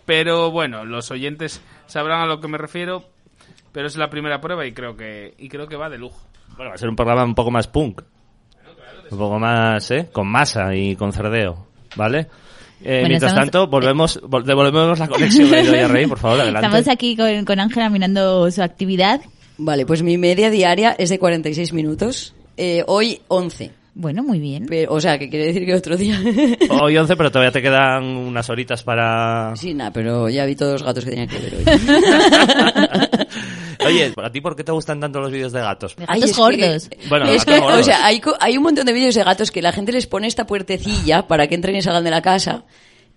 [0.05, 3.05] pero bueno, los oyentes sabrán a lo que me refiero,
[3.71, 6.21] pero es la primera prueba y creo que, y creo que va de lujo.
[6.57, 8.03] Bueno, va a ser un programa un poco más punk.
[9.13, 10.09] Un poco más, ¿eh?
[10.13, 12.27] Con masa y con cerdeo, ¿vale?
[12.83, 16.41] Eh, Bueno, mientras estamos- tanto, volvemos, vol- devolvemos la conexión a Idoia Rey, por favor,
[16.41, 16.67] adelante.
[16.67, 19.21] Estamos aquí con con Ángela mirando su actividad.
[19.59, 22.35] Vale, pues mi media diaria es de 46 minutos.
[22.57, 23.73] Eh, hoy 11.
[23.95, 24.67] Bueno, muy bien.
[24.69, 26.21] Pero, o sea, que quiere decir que otro día...
[26.81, 29.57] Hoy 11, pero todavía te quedan unas horitas para...
[29.57, 31.65] sí, nada, pero ya vi todos los gatos que tenía que ver hoy.
[33.89, 35.97] Oye, ¿a ti por qué te gustan tanto los vídeos de gatos?
[35.97, 36.89] De Ay, que- gordos.
[37.09, 37.81] Bueno, es gatos que, gordos.
[37.81, 40.27] o sea, hay, hay un montón de vídeos de gatos que la gente les pone
[40.27, 42.65] esta puertecilla para que entren y salgan de la casa.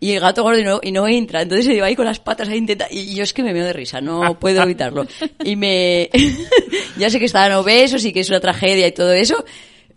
[0.04, 1.44] Y el gato gordo y no, y no entra.
[1.44, 2.88] Entonces se va ahí con las patas ahí intenta.
[2.90, 5.06] Y yo es que me meo de risa, no puedo evitarlo.
[5.44, 6.10] Y me.
[6.98, 9.46] ya sé que estaban obesos y que es una tragedia y todo eso.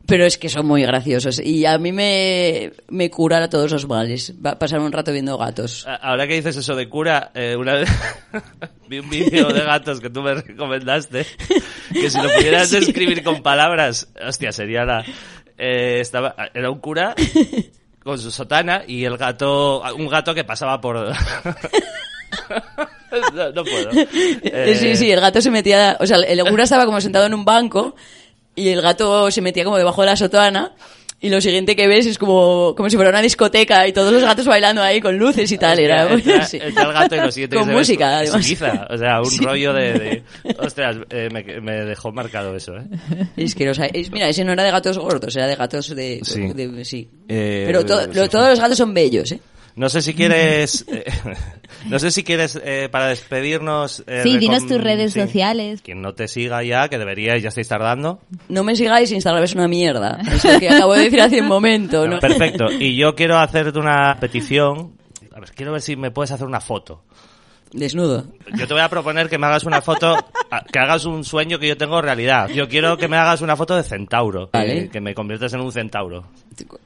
[0.06, 1.40] Pero es que son muy graciosos.
[1.40, 4.34] Y a mí me, me curan a todos los males.
[4.44, 5.86] Va a pasar un rato viendo gatos.
[6.02, 7.88] Ahora que dices eso de cura, eh, una vez
[8.88, 11.24] vi un vídeo de gatos que tú me recomendaste,
[11.92, 15.04] que si lo pudieras describir con palabras, hostia, sería la...
[15.56, 17.14] eh, estaba, era un cura
[18.02, 20.96] con su sotana y el gato, un gato que pasaba por...
[23.34, 23.90] no, no puedo.
[23.92, 27.34] Eh, Sí, sí, el gato se metía, o sea, el cura estaba como sentado en
[27.34, 27.94] un banco
[28.54, 30.72] y el gato se metía como debajo de la sotana
[31.20, 34.22] y lo siguiente que ves es como, como si fuera una discoteca y todos los
[34.22, 35.78] gatos bailando ahí con luces y tal.
[35.78, 36.58] Era, Entra, sí.
[36.60, 38.46] entra el gato y lo siguiente Con que música, es además.
[38.46, 39.44] Ibiza, o sea, un Sí.
[39.44, 39.92] rollo de...
[39.94, 40.22] de-
[40.58, 42.84] ostras, eh, me, me dejó marcado eso, ¿eh?
[43.38, 45.94] Es que, o sea, es- mira, ese no era de gatos gordos, era de gatos
[45.96, 46.20] de...
[46.22, 46.40] Sí.
[46.52, 47.08] de- sí.
[47.26, 48.28] Eh, Pero to- sí, lo- sí.
[48.30, 49.40] todos los gatos son bellos, ¿eh?
[49.76, 51.04] No sé si quieres, eh,
[51.88, 54.04] no sé si quieres eh, para despedirnos.
[54.06, 55.20] eh, Sí, dinos tus redes sí.
[55.20, 55.80] sociales.
[55.82, 58.20] Quien no te siga ya, que deberíais, ya estáis tardando.
[58.48, 60.20] No me sigáis, Instagram es una mierda.
[60.32, 62.20] Es lo que acabo de decir hace un momento, ¿no?
[62.20, 62.70] Perfecto.
[62.70, 64.92] Y yo quiero hacerte una petición.
[65.34, 67.02] A ver, quiero ver si me puedes hacer una foto.
[67.74, 68.24] Desnudo.
[68.56, 70.16] Yo te voy a proponer que me hagas una foto,
[70.72, 72.48] que hagas un sueño que yo tengo realidad.
[72.48, 74.88] Yo quiero que me hagas una foto de centauro, Vale.
[74.88, 76.24] que, me conviertas en un centauro.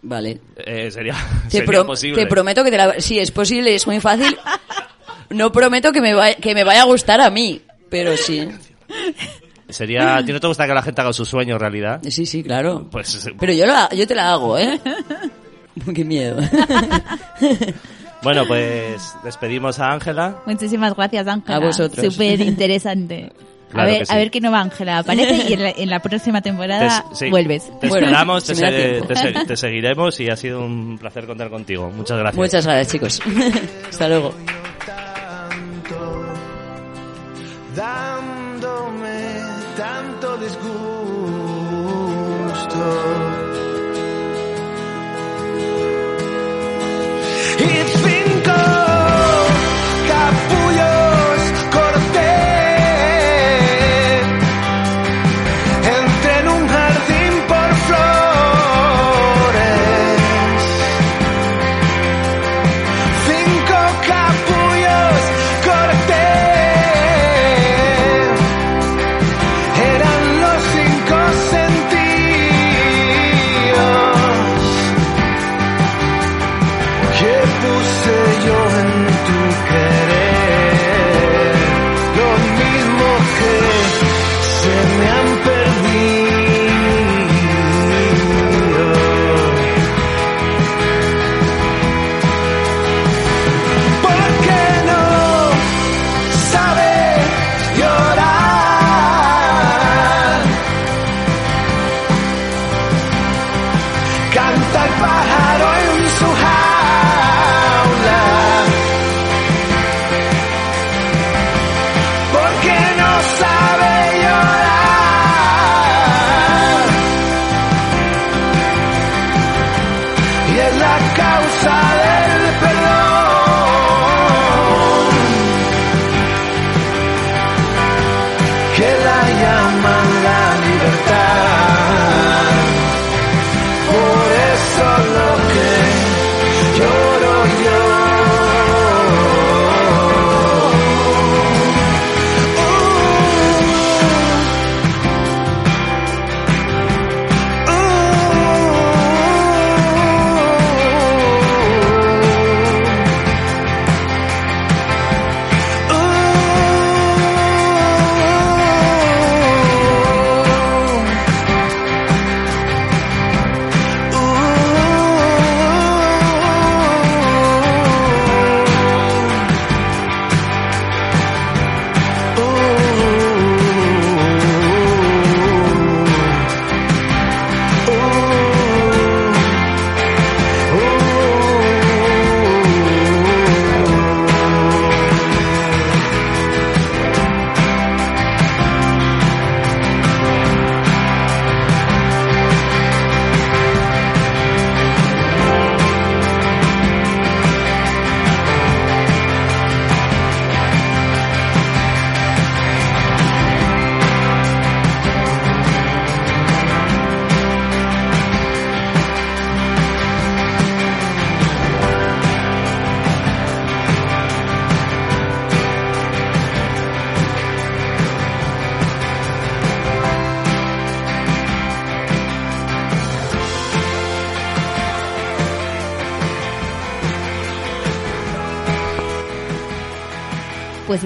[0.00, 0.40] Vale.
[0.56, 1.14] Eh, sería,
[1.50, 2.22] Te, sería posible.
[2.22, 3.00] te prometo que te la...
[3.00, 4.34] Sí, es posible, es muy fácil.
[5.28, 8.48] No prometo que me, vaya, que me vaya a gustar a mí, pero sí.
[9.68, 12.00] Sería, ¿a ti no te gusta que la gente haga su sueño realidad?
[12.08, 12.88] Sí, sí, claro.
[12.90, 14.80] Pues Pero yo, la, yo te la hago, ¿eh?
[15.94, 16.38] Qué miedo.
[18.22, 20.36] bueno, pues despedimos a Ángela.
[20.46, 21.56] Muchísimas gracias, Ángela.
[21.56, 22.12] A vosotros.
[22.14, 23.32] Súper interesante.
[23.68, 24.12] Claro a, ver, sí.
[24.14, 27.28] a ver qué nueva Ángela aparece y en la, en la próxima temporada Te- sí.
[27.28, 27.64] vuelves.
[27.80, 31.50] Te Bueno, esperamos, te, se- te se- te seguiremos y ha sido un placer contar
[31.50, 31.90] contigo.
[31.94, 32.38] Muchas gracias.
[32.38, 33.20] Muchas gracias, chicos.
[33.90, 34.32] Hasta luego.
[37.76, 39.42] dándome
[39.76, 40.78] tanto disgusto.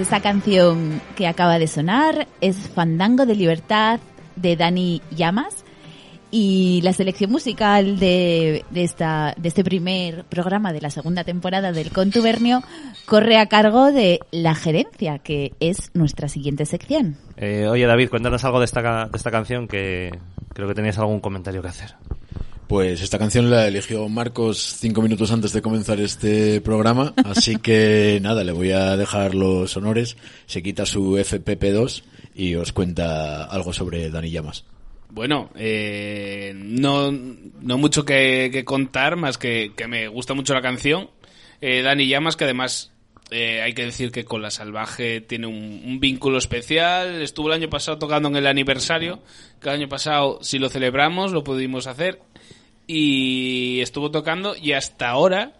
[0.03, 4.01] Esta canción que acaba de sonar es Fandango de Libertad
[4.35, 5.63] de Dani Llamas
[6.29, 11.71] y la selección musical de, de, esta, de este primer programa de la segunda temporada
[11.71, 12.61] del Contubernio
[13.05, 17.15] corre a cargo de La Gerencia, que es nuestra siguiente sección.
[17.37, 20.11] Eh, oye, David, cuéntanos algo de esta, de esta canción que
[20.53, 21.95] creo que tenías algún comentario que hacer.
[22.73, 28.17] Pues esta canción la eligió Marcos cinco minutos antes de comenzar este programa, así que
[28.19, 30.17] nada, le voy a dejar los honores,
[30.47, 32.03] se quita su FPP2
[32.33, 34.65] y os cuenta algo sobre Dani Llamas.
[35.09, 40.63] Bueno, eh, no, no mucho que, que contar, más que, que me gusta mucho la
[40.63, 41.11] canción.
[41.61, 42.91] Eh, Dani Llamas, que además
[43.29, 47.21] eh, hay que decir que con La Salvaje tiene un, un vínculo especial.
[47.21, 49.21] Estuvo el año pasado tocando en el aniversario,
[49.61, 52.19] que el año pasado, si lo celebramos, lo pudimos hacer.
[52.87, 55.53] Y estuvo tocando y hasta ahora,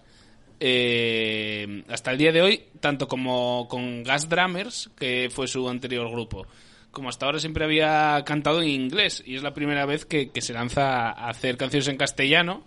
[0.59, 6.09] eh, hasta el día de hoy, tanto como con Gas Drummers, que fue su anterior
[6.09, 6.45] grupo,
[6.91, 9.23] como hasta ahora siempre había cantado en inglés.
[9.25, 12.63] Y es la primera vez que, que se lanza a hacer canciones en castellano.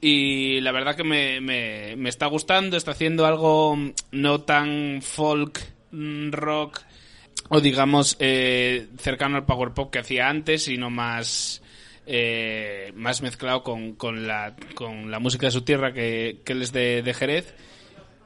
[0.00, 3.76] Y la verdad que me, me, me está gustando, está haciendo algo
[4.10, 5.60] no tan folk,
[5.90, 6.80] mm, rock
[7.50, 11.62] o digamos eh, cercano al power pop que hacía antes, sino más
[12.06, 16.62] eh, más mezclado con, con, la, con la música de su tierra que, que él
[16.62, 17.54] es de, de Jerez.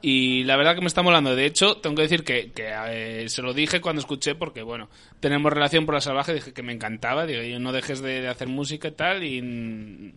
[0.01, 1.35] Y la verdad que me está molando.
[1.35, 4.89] De hecho, tengo que decir que, que, eh, se lo dije cuando escuché, porque bueno,
[5.19, 8.47] tenemos relación por la salvaje, dije que me encantaba, digo, no dejes de, de hacer
[8.47, 10.13] música y tal, y,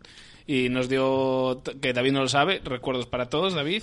[0.47, 3.83] y nos dio, que David no lo sabe, recuerdos para todos, David,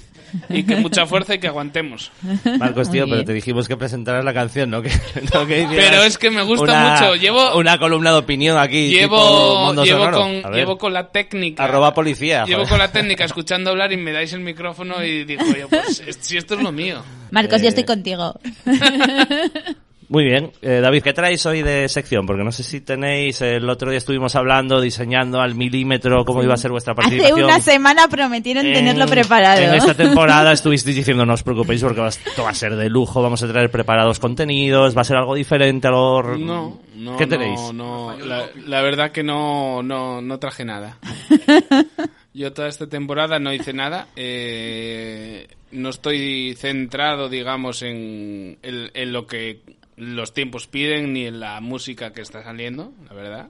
[0.50, 2.12] y que mucha fuerza y que aguantemos.
[2.60, 4.82] Marcos, tío, pero te dijimos que presentaras la canción, ¿no?
[4.88, 4.90] Que,
[5.34, 7.16] no que Pero es que me gusta una- mucho.
[7.16, 8.90] Llevo- Una columna de opinión aquí.
[8.90, 11.64] Llevo, llevo, con, llevo con la técnica.
[11.64, 12.44] Arroba policía.
[12.46, 12.70] Llevo joder.
[12.70, 16.18] con la técnica escuchando hablar y me dais el micrófono y digo, yo, pues es-
[16.22, 17.02] si esto es lo mío.
[17.32, 18.40] Marcos, Eh, yo estoy contigo.
[20.10, 20.52] Muy bien.
[20.62, 22.26] Eh, David, ¿qué traéis hoy de sección?
[22.26, 23.42] Porque no sé si tenéis...
[23.42, 27.44] El otro día estuvimos hablando, diseñando al milímetro cómo iba a ser vuestra Hace participación.
[27.44, 29.60] una semana prometieron tenerlo En- preparado.
[29.62, 32.90] En esta temporada estuvisteis diciendo no os preocupéis porque va- esto va a ser de
[32.90, 36.38] lujo, vamos a traer preparados contenidos, va a ser algo diferente a lo...
[36.38, 37.18] No, no.
[37.18, 37.60] ¿Qué no, tenéis?
[37.74, 40.98] No, la, la verdad que no, no, no traje nada.
[42.34, 44.08] Yo toda esta temporada no hice nada.
[44.16, 49.60] eh, no estoy centrado, digamos, en, en, en lo que
[49.98, 53.50] los tiempos piden ni en la música que está saliendo, la verdad.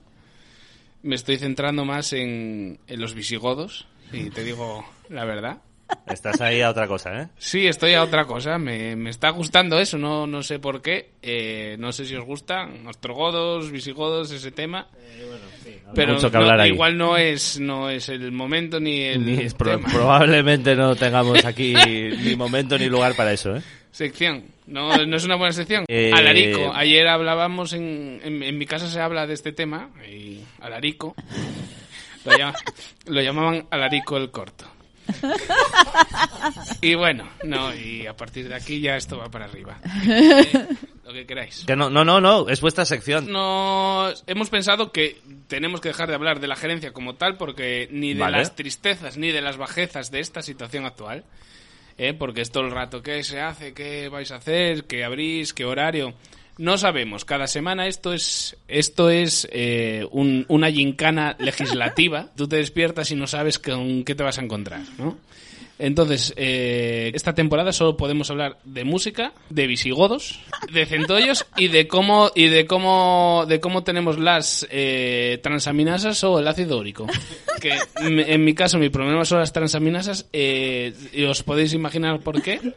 [1.03, 5.61] Me estoy centrando más en, en los visigodos, y te digo la verdad.
[6.07, 7.27] Estás ahí a otra cosa, ¿eh?
[7.37, 8.57] Sí, estoy a otra cosa.
[8.57, 11.11] Me, me está gustando eso, no, no sé por qué.
[11.21, 14.87] Eh, no sé si os gustan ostrogodos, visigodos, ese tema.
[15.95, 16.69] Pero mucho que no- hablar ahí.
[16.71, 19.87] igual no es, no es el momento ni el Ni- es pro- tema.
[19.89, 23.61] probablemente no tengamos aquí ni momento ni lugar para eso, ¿eh?
[23.91, 24.43] Sección.
[24.67, 25.85] No, no es una buena sección.
[25.89, 26.71] Eh, Alarico.
[26.73, 29.89] Ayer hablábamos en, en, en mi casa se habla de este tema.
[30.09, 31.15] Y Alarico.
[32.25, 32.55] Lo, llama-
[33.05, 34.65] lo llamaban Alarico el corto.
[36.81, 39.79] Y bueno, no, y a partir de aquí ya esto va para arriba.
[40.07, 40.67] Eh,
[41.05, 41.63] lo que queráis.
[41.65, 43.31] Que no, no, no, no, es vuestra sección.
[43.31, 47.87] Nos hemos pensado que tenemos que dejar de hablar de la gerencia como tal porque
[47.91, 48.37] ni de Vale.
[48.37, 51.23] las tristezas ni de las bajezas de esta situación actual,
[51.97, 52.13] ¿eh?
[52.13, 55.65] porque es todo el rato qué se hace, qué vais a hacer, qué abrís, qué
[55.65, 56.13] horario.
[56.57, 57.23] No sabemos.
[57.25, 62.29] Cada semana esto es esto es eh, un- una gincana legislativa.
[62.35, 65.17] Tú te despiertas y no sabes con qué te vas a encontrar, ¿no?
[65.79, 70.39] Entonces, eh, esta temporada solo podemos hablar de música, de visigodos,
[70.73, 76.39] de centollos y de cómo y de cómo de cómo tenemos las eh, transaminasas o
[76.39, 77.05] el ácido úrico.
[77.61, 80.25] Que en mi caso mi problema son las transaminasas.
[80.33, 82.59] eh, y os podéis imaginar por qué.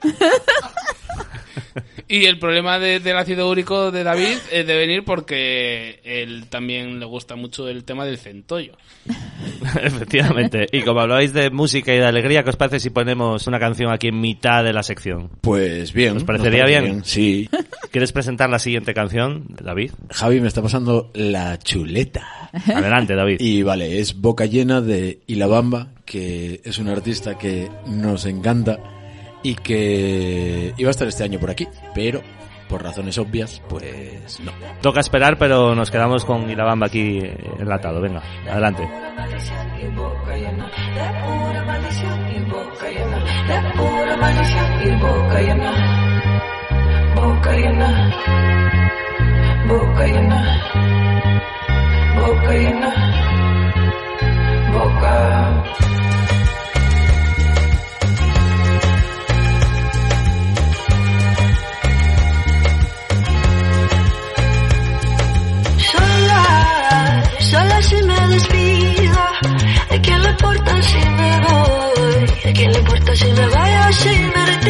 [2.09, 6.99] Y el problema de- del ácido úrico de David eh, debe venir porque él también
[7.01, 8.73] le gusta mucho el tema del centollo.
[9.83, 10.67] Efectivamente.
[10.73, 13.93] Y como hablabais de música y de alegría, ¿qué os parece si ponemos una canción
[13.93, 15.31] aquí en mitad de la sección?
[15.41, 16.17] Pues bien.
[16.17, 17.05] ¿Os parecería parece bien?
[17.05, 17.49] Sí.
[17.91, 19.93] ¿Quieres presentar la siguiente canción, David?
[20.11, 22.51] Javi me está pasando la chuleta.
[22.75, 23.37] Adelante, David.
[23.41, 28.79] Y vale, es Boca Llena de Ilabamba, que es un artista que nos encanta
[29.43, 32.23] y que iba a estar este año por aquí, pero
[32.69, 34.53] por razones obvias, pues no.
[34.81, 37.21] Toca esperar, pero nos quedamos con Ilabamba aquí
[37.59, 38.01] enlatado.
[38.01, 38.89] Venga, adelante.
[54.73, 56.00] Boca
[67.91, 69.25] si me desvía?
[69.91, 72.51] ¿A quién le importa si me voy?
[72.51, 74.70] ¿A quién le importa si me vaya si me retiro?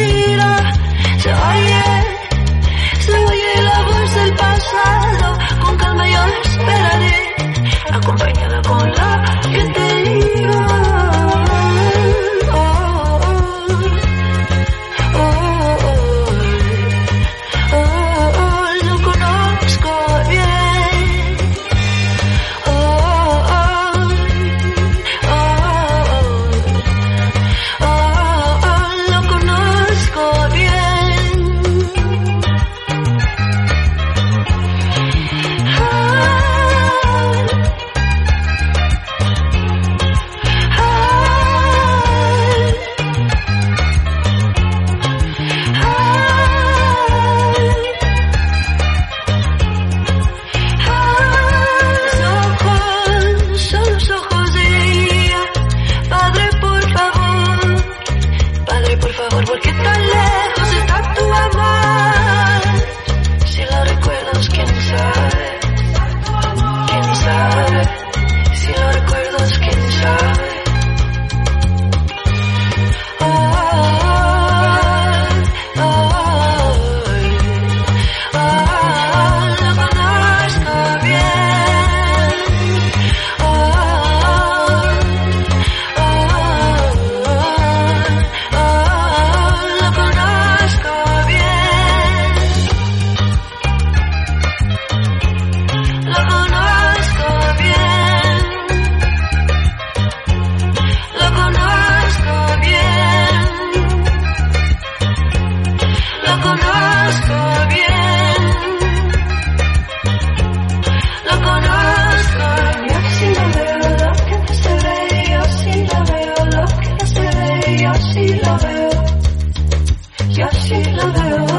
[120.53, 121.50] She lover.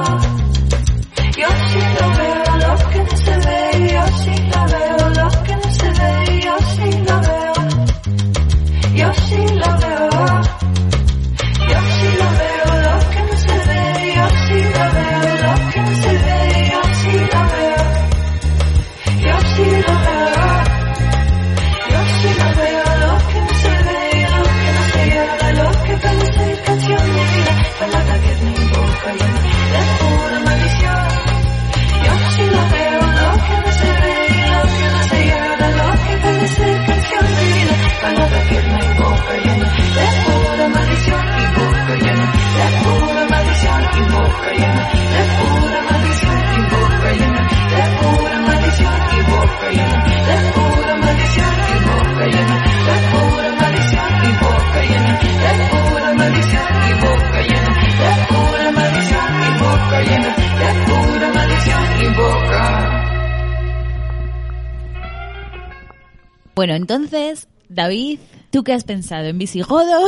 [66.82, 68.18] Entonces, David,
[68.50, 69.26] ¿tú qué has pensado?
[69.26, 70.06] ¿En visigodo?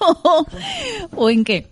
[1.16, 1.66] ¿O en qué?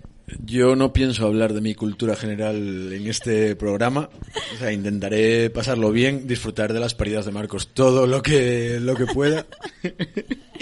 [0.44, 4.08] Yo no pienso hablar de mi cultura general en este programa.
[4.54, 8.94] O sea, intentaré pasarlo bien, disfrutar de las pérdidas de Marcos todo lo que, lo
[8.94, 9.46] que pueda.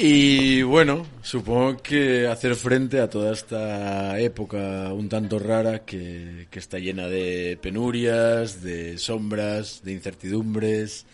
[0.03, 6.59] Y bueno, supongo que hacer frente a toda esta época un tanto rara que, que
[6.59, 11.05] está llena de penurias, de sombras, de incertidumbres,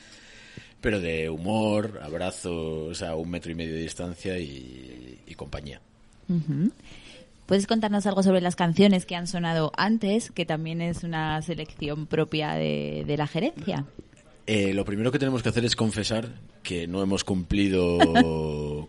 [0.87, 5.81] pero de humor, abrazos a un metro y medio de distancia y, y compañía.
[7.45, 12.07] ¿Puedes contarnos algo sobre las canciones que han sonado antes, que también es una selección
[12.07, 13.85] propia de, de la gerencia?
[14.47, 16.29] Eh, lo primero que tenemos que hacer es confesar
[16.63, 17.99] que no hemos cumplido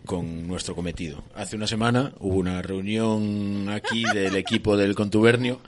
[0.06, 1.24] con nuestro cometido.
[1.34, 5.58] Hace una semana hubo una reunión aquí del equipo del contubernio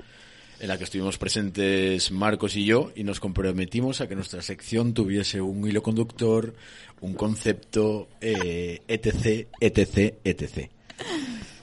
[0.61, 4.95] en la que estuvimos presentes Marcos y yo y nos comprometimos a que nuestra sección
[4.95, 6.55] tuviese un hilo conductor,
[7.01, 10.71] un concepto, eh, etc, etc, etc.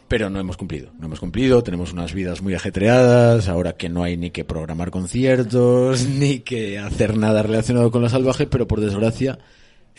[0.07, 4.03] Pero no hemos cumplido, no hemos cumplido, tenemos unas vidas muy ajetreadas, ahora que no
[4.03, 8.81] hay ni que programar conciertos, ni que hacer nada relacionado con la salvaje, pero por
[8.81, 9.37] desgracia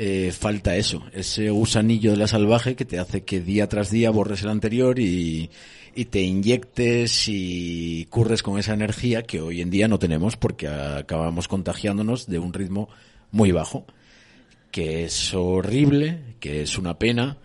[0.01, 4.11] eh, falta eso, ese gusanillo de la salvaje que te hace que día tras día
[4.11, 5.51] borres el anterior y,
[5.99, 10.69] y te inyectes y curres con esa energía que hoy en día no tenemos porque
[10.69, 12.89] acabamos contagiándonos de un ritmo
[13.33, 13.85] muy bajo,
[14.71, 17.39] que es horrible, que es una pena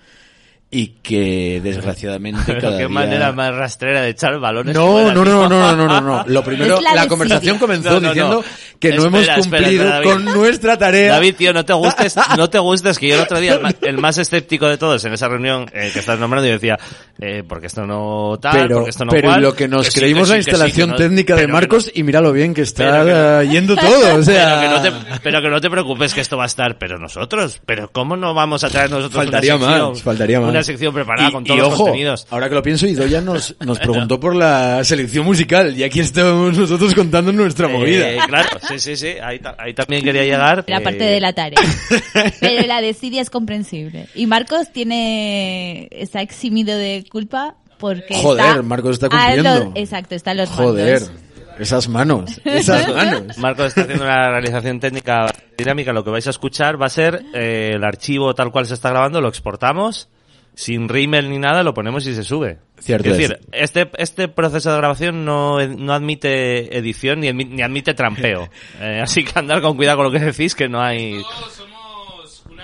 [0.75, 2.89] y que desgraciadamente cada qué día...
[2.89, 4.75] manera más rastrera de echar balones.
[4.75, 5.23] No, no, tío.
[5.23, 6.23] no, no, no, no, no.
[6.27, 8.07] Lo primero, la la, conversación comenzó No, no, no.
[8.13, 8.43] diciendo
[8.79, 11.11] que no hemos cumplido espera, con nuestra tarea.
[11.13, 14.17] David, tío, no te gustes, no te gustes, que yo el otro día, el más
[14.17, 16.79] escéptico de todos en esa reunión eh, que estás nombrando, yo decía,
[17.21, 20.29] eh, porque esto no tal, pero, porque esto no pero cual, lo que nos creímos
[20.29, 22.63] que la sí, sí, instalación no- técnica de Marcos no- y mira lo bien que
[22.63, 25.69] está Pero no- yendo todo, o sea, pero, que no te, pero que no te
[25.69, 29.13] preocupes que esto va a estar, pero nosotros, pero ¿cómo no vamos a traer nosotros
[29.23, 30.47] faltaría una sección, más, faltaría más.
[30.63, 32.27] Una sección preparada Y- con y todos los ojo, contenidos?
[32.29, 36.57] Ahora que lo pienso, Idoya nos, nos preguntó por la selección musical y aquí estamos
[36.57, 38.27] nosotros contando nuestra Eh, movida.
[38.27, 40.63] claro, sí, sí, sí, ahí, ta- ahí también quería llegar.
[40.67, 41.59] La eh, parte de la tarea.
[42.39, 44.07] Pero la desidia es comprensible.
[44.15, 49.65] Y Marcos tiene está eximido de culpa porque Joder, está Marcos está cumpliendo.
[49.65, 51.11] los- exacto, está a los Joder, mandos.
[51.59, 53.37] esas manos, esas manos.
[53.37, 55.25] Marco está haciendo una realización técnica
[55.57, 55.91] dinámica.
[55.91, 58.89] Lo que vais a escuchar va a ser eh, el archivo tal cual se está
[58.89, 60.07] grabando, lo exportamos,
[60.55, 62.59] sin rímel ni nada, lo ponemos y se sube.
[62.79, 63.17] Cierto es es.
[63.29, 68.49] decir, este, este proceso de grabación no, no admite edición ni, admi- ni admite trampeo.
[68.81, 71.21] Eh, así que andar con cuidado con lo que decís, que no hay...
[71.55, 72.63] Somos una,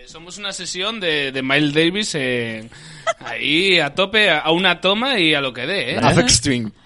[0.00, 2.68] eh, somos una sesión de, de Miles Davis eh,
[3.20, 5.98] ahí a tope, a, una toma y a lo que dé, ¿eh?
[6.02, 6.72] Afex Twin.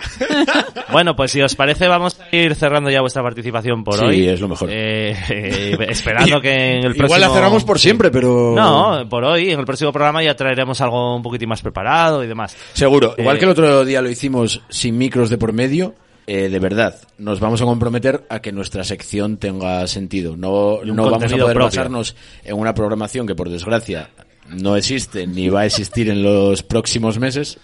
[0.90, 4.28] Bueno, pues si os parece, vamos a ir cerrando ya vuestra participación por Sí, hoy.
[4.28, 4.68] es lo mejor.
[4.70, 7.06] Eh, eh, esperando que en el próximo...
[7.06, 8.54] Igual la cerramos por siempre, pero...
[8.54, 12.26] No, por hoy, en el próximo programa ya traeremos algo un poquitín más preparado y
[12.26, 12.54] demás.
[12.74, 13.14] Seguro.
[13.16, 15.94] Igual Eh, que el otro día lo hicimos sin micros de por medio,
[16.26, 20.36] eh, de verdad, nos vamos a comprometer a que nuestra sección tenga sentido.
[20.36, 21.64] No, no vamos a poder propio.
[21.64, 22.14] basarnos
[22.44, 24.10] en una programación que, por desgracia,
[24.48, 27.58] no existe ni va a existir en los próximos meses.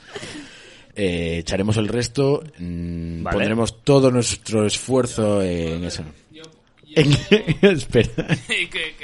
[0.95, 3.37] Eh, echaremos el resto, mm, Vale.
[3.37, 6.03] pondremos todo nuestro esfuerzo en eso.
[7.63, 8.09] Espera.
[8.49, 8.95] Y que,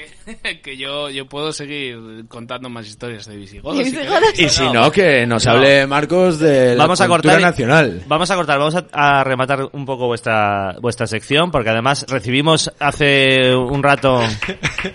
[0.43, 3.87] que, que yo, yo puedo seguir contando más historias de visigodos.
[4.35, 4.45] si.
[4.45, 5.53] Y si no, que nos No.
[5.53, 7.51] hable Marcos de la Vamos a cultura cortar.
[7.51, 8.03] nacional.
[8.09, 12.72] Vamos a cortar, vamos a, a rematar un poco vuestra, vuestra sección, porque además recibimos
[12.81, 14.20] hace un rato.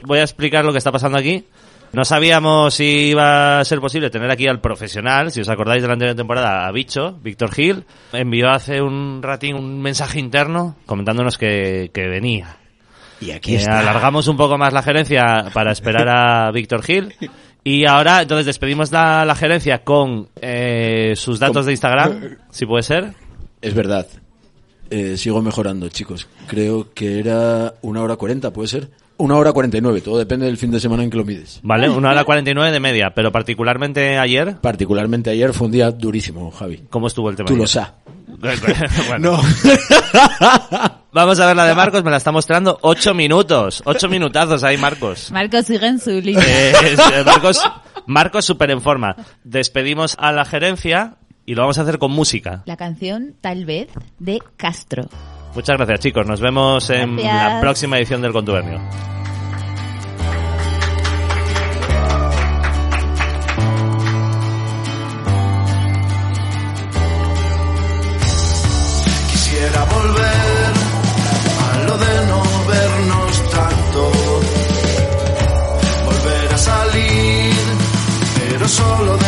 [0.04, 1.46] Voy a explicar lo que está pasando aquí.
[1.92, 5.88] No sabíamos si iba a ser posible tener aquí al profesional, si os acordáis de
[5.88, 11.38] la anterior temporada, a Bicho, Víctor Gil, envió hace un ratín un mensaje interno comentándonos
[11.38, 12.58] que, que venía.
[13.22, 13.80] Y aquí Eh, está.
[13.80, 17.14] alargamos un poco más la gerencia para esperar a Víctor Gil.
[17.64, 22.84] Y ahora, entonces, despedimos la, la gerencia con eh, sus datos de Instagram, si puede
[22.84, 23.14] ser.
[23.62, 24.08] Es verdad.
[24.90, 26.28] Eh, sigo mejorando, chicos.
[26.48, 28.90] Creo que era una hora cuarenta, ¿puede ser?
[29.20, 30.00] Una hora cuarenta y nueve.
[30.00, 31.60] Todo depende del fin de semana en que lo mides.
[31.62, 36.50] Vale, una hora 49 de media, pero particularmente ayer, Particularmente ayer fue un día durísimo,
[36.52, 36.86] Javi.
[36.90, 37.48] ¿cómo estuvo el tema?
[37.48, 37.92] Tú lo sabes.
[39.10, 39.42] Bueno, No.
[41.12, 42.78] Vamos a ver la de Marcos, me la está mostrando.
[42.82, 45.32] Ocho minutos, ocho minutazos ahí, Marcos.
[45.32, 46.44] Marcos sigue en su línea.
[46.46, 47.62] Eh, eh, Marcos,
[48.06, 49.16] Marcos súper en forma.
[49.44, 51.16] Despedimos a la gerencia
[51.46, 52.62] y lo vamos a hacer con música.
[52.66, 53.90] La canción, tal vez,
[54.20, 55.10] de Castro.
[55.56, 56.26] Muchas gracias, chicos.
[56.26, 57.54] Nos vemos en Gracias.
[57.54, 58.80] la próxima edición del Contubernio.
[69.32, 70.72] Quisiera volver
[71.66, 74.12] a lo de no vernos tanto,
[76.06, 77.54] volver a salir,
[78.38, 79.19] pero solo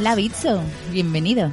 [0.00, 0.62] Hola, Bitso.
[0.90, 1.52] Bienvenido.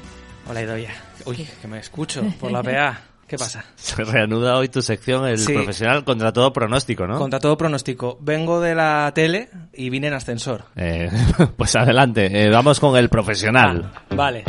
[0.49, 0.91] Hola Idoia.
[1.25, 2.97] Uy, que me escucho por la PA.
[3.27, 3.65] ¿Qué pasa?
[3.75, 5.51] Se reanuda hoy tu sección, el Sí.
[5.51, 7.17] profesional contra todo pronóstico, ¿no?
[7.17, 8.17] Contra todo pronóstico.
[8.21, 10.63] Vengo de la tele y vine en ascensor.
[10.77, 11.09] Eh,
[11.57, 13.91] pues adelante, eh, vamos con el profesional.
[14.15, 14.45] Vale.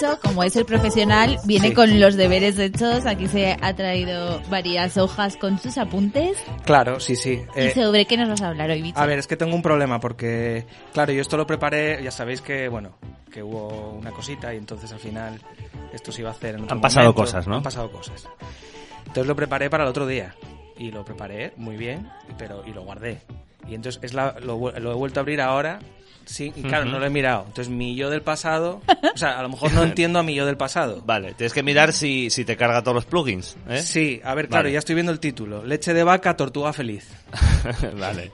[0.00, 1.74] Bitso, como es el profesional, viene Sí.
[1.74, 3.06] con los deberes hechos.
[3.06, 6.38] Aquí se ha traído varias hojas con sus apuntes.
[6.64, 7.42] Claro, sí, sí.
[7.56, 9.00] ¿Y Eh, sobre qué nos vas a hablar hoy, Bitso?
[9.00, 12.40] a ver, es que tengo un problema porque, claro, yo esto lo preparé, ya sabéis
[12.40, 12.96] que, bueno,
[13.32, 15.40] que hubo una cosita y entonces al final
[15.92, 17.22] esto se iba a hacer en otro Han pasado momento.
[17.22, 17.56] cosas, ¿no?
[17.56, 18.28] Han pasado cosas.
[19.00, 20.34] Entonces lo preparé para el otro día
[20.78, 23.20] y lo preparé muy bien, pero y lo guardé.
[23.68, 25.78] Y entonces es la- lo, lo he vuelto a abrir ahora.
[26.26, 27.44] Sí, y claro, no lo he mirado.
[27.46, 28.82] Entonces mi yo del pasado,
[29.14, 31.00] o sea, a lo mejor no entiendo a mi yo del pasado.
[31.06, 33.56] Vale, tienes que mirar si, si te carga todos los plugins.
[33.68, 33.80] ¿eh?
[33.80, 34.72] Sí, a ver, claro, Vale.
[34.72, 35.64] ya estoy viendo el título.
[35.64, 37.08] Leche de vaca, tortuga feliz.
[37.98, 38.32] vale.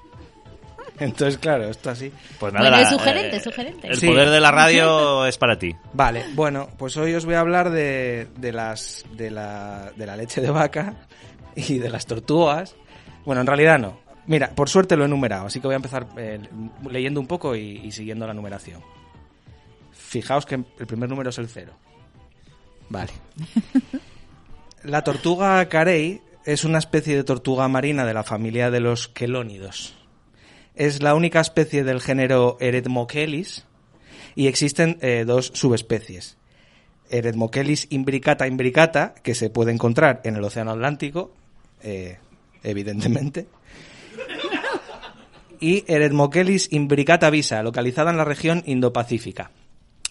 [0.99, 2.11] Entonces, claro, esto así.
[2.39, 3.87] Pues Bueno, nada, es la- sugerente, eh, es sugerente.
[3.89, 4.07] El Sí.
[4.07, 5.75] poder de la radio es para ti.
[5.93, 10.17] Vale, bueno, pues hoy os voy a hablar de, de las de la, de la
[10.17, 10.95] leche de vaca
[11.57, 12.75] y de las tortugas.
[13.25, 14.01] Bueno, en realidad no.
[14.27, 16.41] Mira, por suerte lo he numerado, así que voy a empezar eh,
[16.89, 18.81] leyendo un poco y, y siguiendo la numeración.
[19.91, 21.73] Fijaos que el primer número es el cero.
[22.89, 23.13] Vale.
[24.85, 29.95] La tortuga carey es una especie de tortuga marina de la familia de los quelónidos.
[30.75, 33.65] Es la única especie del género Eretmochelis
[34.35, 36.37] y existen eh, dos subespecies.
[37.11, 41.31] Eretmochelis imbricata imbricata, que se puede encontrar en el Océano Atlántico,
[41.83, 42.19] eh,
[42.65, 43.47] evidentemente,
[45.63, 49.51] y Eretmochelis imbricata visa, localizada en la región Indo-Pacífica.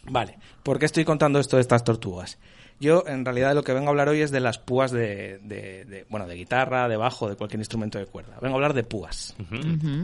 [0.09, 2.39] Vale, ¿por qué estoy contando esto de estas tortugas?
[2.79, 5.37] Yo, en realidad, de lo que vengo a hablar hoy es de las púas de,
[5.43, 8.39] de- de- bueno, de guitarra, de bajo, de cualquier instrumento de cuerda.
[8.41, 9.35] Vengo a hablar de púas.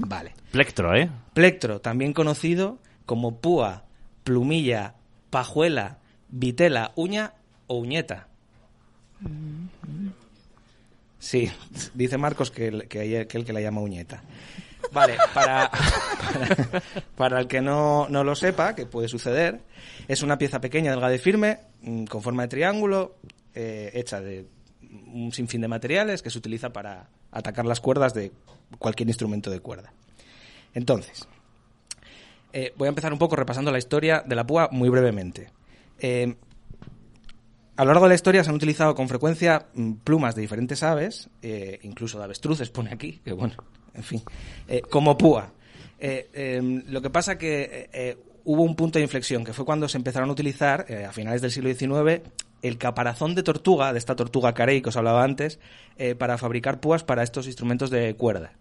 [0.05, 0.33] Vale.
[0.51, 1.09] Plectro, ¿eh?
[1.33, 2.77] Plectro, también conocido
[3.07, 3.85] como púa,
[4.23, 4.93] plumilla,
[5.31, 5.97] pajuela,
[6.29, 7.33] vitela, uña
[7.65, 8.27] o uñeta.
[11.19, 11.49] Sí,
[11.95, 14.23] dice Marcos que, que, hay aquel que la llama uñeta.
[14.91, 15.69] Vale, para,
[16.31, 16.83] para,
[17.15, 19.61] para el que no, no lo sepa, que puede suceder,
[20.07, 23.15] es una pieza pequeña, delgada y firme, mm, con forma de triángulo,
[23.53, 24.47] eh, hecha de
[25.13, 28.31] un sinfín de materiales que se utiliza para atacar las cuerdas de
[28.79, 29.91] cualquier instrumento de cuerda.
[30.73, 31.27] Entonces,
[32.53, 35.51] eh, voy a empezar un poco repasando la historia de la púa muy brevemente.
[35.99, 36.35] Eh,
[37.75, 40.81] a lo largo de la historia se han utilizado con frecuencia mm, plumas de diferentes
[40.83, 43.55] aves, eh, incluso de avestruces, pone aquí, que bueno,
[43.97, 44.21] en fin,
[44.67, 45.51] eh, como púa.
[45.99, 48.17] Eh, eh, lo que pasa que eh,
[48.47, 51.41] hubo un punto de inflexión, que fue cuando se empezaron a utilizar, eh, a finales
[51.41, 52.21] del siglo XIX,
[52.61, 55.59] el caparazón de tortuga, de esta tortuga carey que os hablaba antes,
[55.97, 58.53] eh, para fabricar púas para estos instrumentos de cuerda.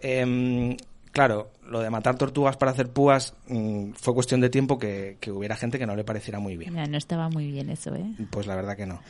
[0.00, 0.76] Em,
[1.10, 5.32] claro, lo de matar tortugas para hacer púas mm, fue cuestión de tiempo que, que
[5.32, 6.74] hubiera gente que no le pareciera muy bien.
[6.74, 8.06] Ya, no estaba muy bien eso, ¿eh?
[8.30, 9.00] Pues la verdad que no.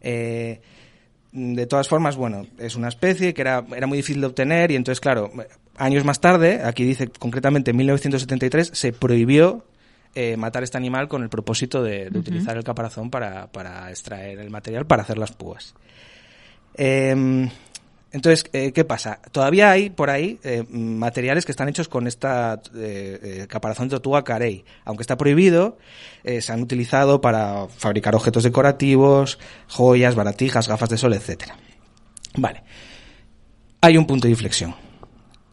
[0.00, 0.60] Eh,
[1.34, 4.76] de todas formas, bueno, es una especie que era, era muy difícil de obtener y
[4.76, 5.32] entonces, claro,
[5.76, 9.64] años más tarde, aquí dice concretamente en 1973, se prohibió
[10.14, 14.38] eh, matar este animal con el propósito de, de utilizar el caparazón para, para extraer
[14.38, 15.74] el material para hacer las púas.
[16.76, 17.50] Em,
[18.14, 19.18] entonces, eh, ¿qué pasa?
[19.32, 24.22] Todavía hay por ahí eh, materiales que están hechos con esta eh, caparazón de tortuga
[24.22, 24.64] carey.
[24.84, 25.78] Aunque está prohibido,
[26.24, 31.56] se han utilizado para fabricar objetos decorativos, joyas, baratijas, gafas de sol, etcétera.
[32.36, 32.62] Vale.
[33.80, 34.76] Hay un punto de inflexión.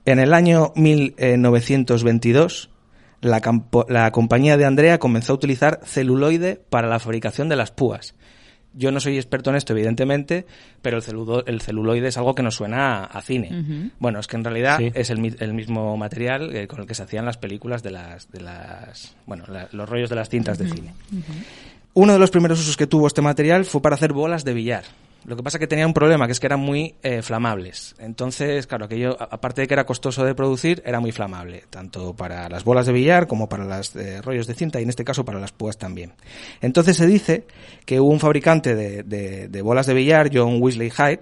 [0.05, 2.69] En el año 1922,
[3.21, 3.41] la,
[3.89, 8.13] la compañía de Andrea comenzó a utilizar celuloide para la fabricación de las púas.
[8.73, 10.45] Yo no soy experto en esto, evidentemente,
[10.81, 13.91] pero el, celudo- el celuloide es algo que nos suena a, a cine.
[13.99, 14.91] Bueno, es que en realidad Sí.
[14.93, 18.31] es el, el mismo material eh, con el que se hacían las películas de las,
[18.31, 20.93] de las bueno, la- los rollos de las cintas de cine.
[21.93, 24.83] Uno de los primeros usos que tuvo este material fue para hacer bolas de billar.
[25.25, 27.93] Lo que pasa que tenía un problema, que es que eran muy eh, flamables.
[27.99, 32.49] Entonces, claro, aquello, aparte de que era costoso de producir, era muy flamable, tanto para
[32.49, 33.93] las bolas de billar como para los
[34.23, 36.13] rollos de cinta y en este caso para las púas también.
[36.61, 37.45] Entonces se dice
[37.85, 41.21] que hubo un fabricante de, de- de bolas de billar, John Weasley Hyde,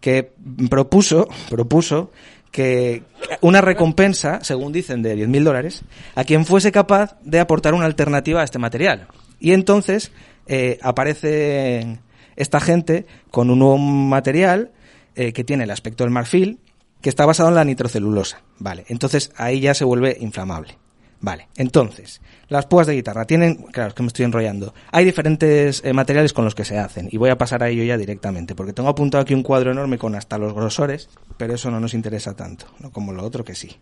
[0.00, 0.32] que
[0.70, 2.10] propuso, propuso
[2.52, 3.02] que
[3.42, 5.82] una recompensa, según dicen, de 10.000 dólares,
[6.14, 9.08] a quien fuese capaz de aportar una alternativa a este material.
[9.38, 10.10] Y entonces
[10.46, 11.98] eh, aparece
[12.40, 14.72] esta gente con un nuevo material
[15.14, 16.58] eh, que tiene el aspecto del marfil,
[17.00, 18.42] que está basado en la nitrocelulosa.
[18.58, 20.78] Vale, entonces ahí ya se vuelve inflamable.
[21.22, 24.72] Vale, entonces, las púas de guitarra tienen, claro, es que me estoy enrollando.
[24.90, 27.84] Hay diferentes eh, materiales con los que se hacen y voy a pasar a ello
[27.84, 31.70] ya directamente, porque tengo apuntado aquí un cuadro enorme con hasta los grosores, pero eso
[31.70, 33.76] no nos interesa tanto, no como lo otro que sí.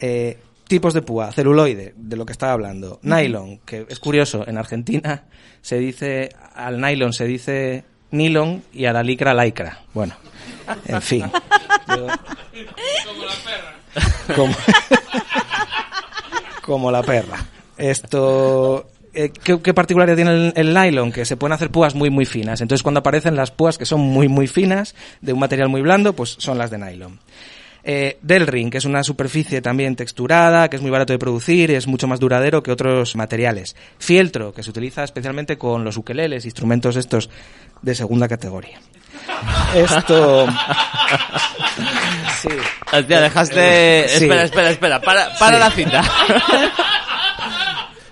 [0.00, 0.38] Eh,
[0.68, 3.00] tipos de púa, celuloide, de lo que estaba hablando.
[3.02, 5.24] Nylon, que es curioso, en Argentina
[5.62, 9.80] se dice, al nylon se dice nylon y a la licra lycra.
[9.94, 10.14] Bueno,
[10.86, 11.24] en fin.
[11.88, 12.06] Yo-
[13.06, 13.74] Como la perra.
[14.36, 14.54] como,
[16.62, 17.38] como la perra.
[17.76, 18.88] Esto.
[19.14, 21.12] eh, ¿qué, qué particularidad tiene el, el nylon?
[21.12, 22.60] Que se pueden hacer púas muy, muy finas.
[22.60, 26.12] Entonces, cuando aparecen las púas que son muy, muy finas, de un material muy blando,
[26.12, 27.18] pues son las de nylon.
[27.90, 31.86] Eh, Delring, que es una superficie también texturada, que es muy barato de producir, es
[31.86, 33.76] mucho más duradero que otros materiales.
[33.98, 37.30] Fieltro, que se utiliza especialmente con los ukeleles, instrumentos estos
[37.80, 38.78] de segunda categoría.
[39.74, 40.46] Esto...
[42.42, 42.48] Sí.
[42.92, 44.04] Hostia, dejaste...
[44.04, 44.24] Eh, sí.
[44.24, 45.00] Espera, espera, espera.
[45.00, 46.04] Para, para la cita.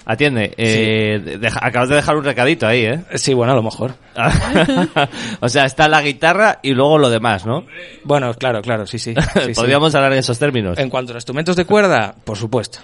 [0.08, 3.00] Atiende, eh, deja- acabas de dejar un recadito ahí, ¿eh?
[3.16, 3.94] Sí, bueno, a lo mejor.
[5.40, 7.66] o sea, está la guitarra y luego lo demás, ¿no?
[8.04, 9.14] Bueno, claro, claro, sí, sí.
[9.34, 9.52] sí, sí.
[9.54, 10.78] Podríamos hablar en esos términos.
[10.78, 12.78] En cuanto a instrumentos de cuerda, por supuesto.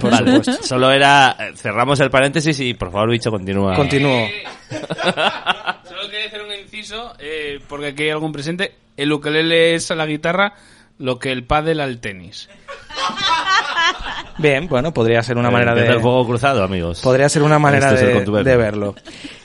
[0.00, 0.62] Por Vale, supuesto.
[0.66, 1.36] Solo era...
[1.38, 3.76] eh, Cerramos el paréntesis y, por favor, bicho, continúa.
[3.76, 4.26] Continúo.
[4.70, 8.74] Solo quería hacer un inciso, eh, porque aquí hay algún presente.
[8.96, 10.54] El ukelele es a la guitarra
[10.98, 12.48] lo que el pádel al tenis.
[14.40, 15.86] Bien, bueno, podría ser una Eh, manera de...
[15.86, 17.00] el fuego cruzado, amigos.
[17.02, 18.50] Podría ser una manera Esto es el de, contubernio.
[18.50, 18.94] de verlo.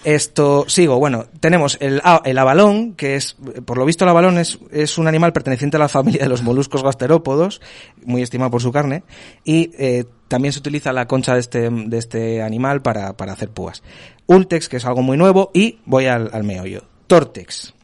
[0.04, 3.36] Esto, sigo, bueno, tenemos el, ah, el abalón, que es,
[3.66, 6.44] por lo visto el abalón es, es un animal perteneciente a la familia de los
[6.44, 7.62] moluscos gasterópodos,
[8.06, 9.04] muy estimado por su carne,
[9.44, 13.50] y eh, también se utiliza la concha de este, de este animal para, para hacer
[13.50, 13.84] púas.
[14.28, 16.84] Ultex, que es algo muy nuevo, y voy al, al meollo.
[17.08, 17.75] Tortex.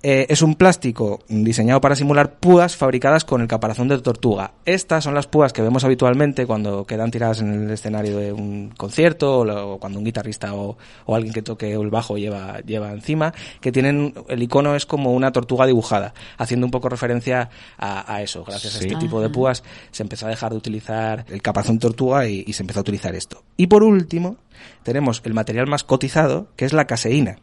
[0.00, 4.52] Eh, es un plástico diseñado para simular púas fabricadas con el caparazón de tortuga.
[4.64, 8.72] Estas son las púas que vemos habitualmente cuando quedan tiradas en el escenario de un
[8.76, 12.60] concierto o, lo- o cuando un guitarrista o, o alguien que toque el bajo lleva,
[12.60, 17.50] lleva encima, que tienen, el icono es como una tortuga dibujada, haciendo un poco referencia
[17.76, 18.44] a, a eso.
[18.44, 22.28] Gracias a este tipo de púas se empezó a dejar de utilizar el caparazón tortuga
[22.28, 23.42] y, y se empezó a utilizar esto.
[23.56, 24.36] Y por último,
[24.84, 27.40] tenemos el material más cotizado, que es la caseína.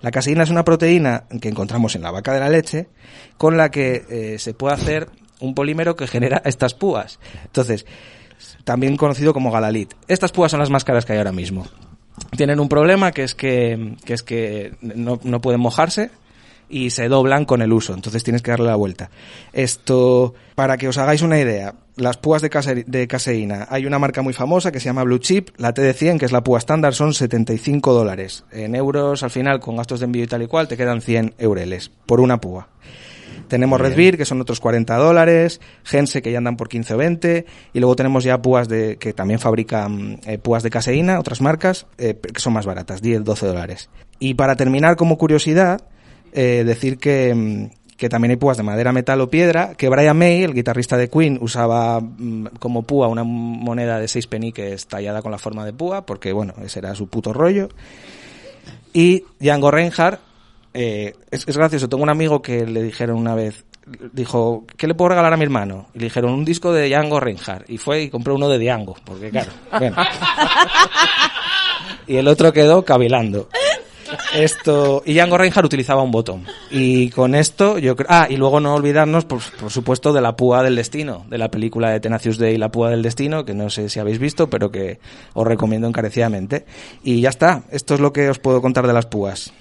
[0.00, 2.88] La caseína es una proteína que encontramos en la vaca de la leche
[3.36, 5.08] con la que eh, se puede hacer
[5.40, 7.18] un polímero que genera estas púas.
[7.44, 7.86] Entonces,
[8.64, 9.92] también conocido como galalit.
[10.08, 11.66] Estas púas son las más caras que hay ahora mismo.
[12.36, 16.10] Tienen un problema que es que, que es que no, no pueden mojarse
[16.72, 19.10] y se doblan con el uso, entonces tienes que darle la vuelta.
[19.52, 23.98] Esto, para que os hagáis una idea, las púas de, case- de caseína, hay una
[23.98, 26.94] marca muy famosa que se llama Blue Chip, la TD100, que es la púa estándar,
[26.94, 28.44] son 75 dólares.
[28.50, 31.34] En euros, al final, con gastos de envío y tal y cual, te quedan 100
[31.38, 32.68] eureles por una púa.
[33.48, 36.96] Tenemos Red Beer, que son otros 40 dólares, Gense, que ya andan por 15 o
[36.96, 37.44] 20,
[37.74, 41.86] y luego tenemos ya púas de, que también fabrican eh, púas de caseína, otras marcas,
[41.98, 43.90] eh, que son más baratas, 10, 12 dólares.
[44.18, 45.82] Y para terminar, como curiosidad,
[46.32, 50.16] eh, decir que, mm, que también hay púas de madera, metal o piedra, que Brian
[50.16, 55.22] May, el guitarrista de Queen, usaba mm, como púa una moneda de 6 peniques tallada
[55.22, 57.68] con la forma de púa, porque bueno, ese era su puto rollo.
[58.92, 60.20] Y Django Reinhardt,
[60.74, 63.64] eh, es, es gracioso, tengo un amigo que le dijeron una vez,
[64.12, 65.86] dijo, ¿qué le puedo regalar a mi hermano?
[65.94, 67.68] Y le dijeron, un disco de Django Reinhardt.
[67.70, 69.96] Y fue y compró uno de Django, porque claro, bueno.
[72.06, 73.48] Y el otro quedó cavilando.
[74.34, 76.46] Esto, y Django Reinhardt utilizaba un botón.
[76.70, 78.06] Y con esto, yo creo.
[78.10, 81.50] Ah, y luego no olvidarnos, por, por supuesto, de la púa del destino, de la
[81.50, 84.70] película de Tenacious Day, La púa del destino, que no sé si habéis visto, pero
[84.70, 84.98] que
[85.34, 86.64] os recomiendo encarecidamente.
[87.02, 89.52] Y ya está, esto es lo que os puedo contar de las púas.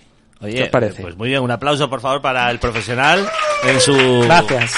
[0.42, 1.02] Oye, ¿Qué os parece?
[1.04, 3.28] pues muy bien, un aplauso por favor para el profesional
[3.64, 3.94] en su
[4.26, 4.74] Gracias.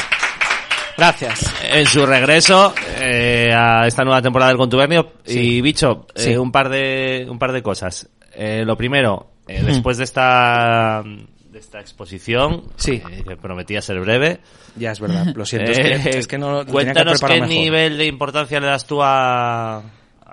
[0.97, 1.53] Gracias.
[1.71, 5.39] en su regreso eh, a esta nueva temporada del Contubernio Sí.
[5.57, 6.36] y bicho, eh, Sí.
[6.38, 8.09] un par de un par de cosas.
[8.36, 13.02] Eh, lo primero, eh, después de esta de esta exposición, Sí.
[13.12, 14.39] eh, que prometía ser breve,
[14.76, 15.72] Ya es verdad, lo siento.
[15.72, 17.48] es, que, eh, es que no que cuéntanos qué mejor.
[17.48, 19.84] nivel de importancia le das tú a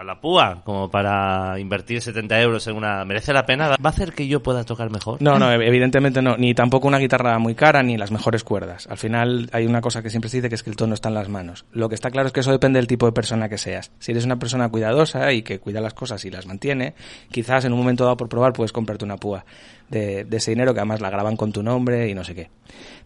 [0.01, 3.05] a la púa, como para invertir 70 euros en una...
[3.05, 3.68] ¿Merece la pena?
[3.68, 5.20] ¿Va a hacer que yo pueda tocar mejor?
[5.20, 6.36] No, no, evidentemente no.
[6.38, 8.86] Ni tampoco una guitarra muy cara ni las mejores cuerdas.
[8.86, 11.11] Al final hay una cosa que siempre se dice que es que el tono está
[11.11, 11.66] en las manos.
[11.72, 13.92] Lo que está claro es que eso depende del tipo de persona que seas.
[13.98, 16.94] Si eres una persona cuidadosa y que cuida las cosas y las mantiene,
[17.30, 19.44] quizás en un momento dado por probar puedes comprarte una púa
[19.91, 22.49] de, de ese dinero que además la graban con tu nombre y no sé qué.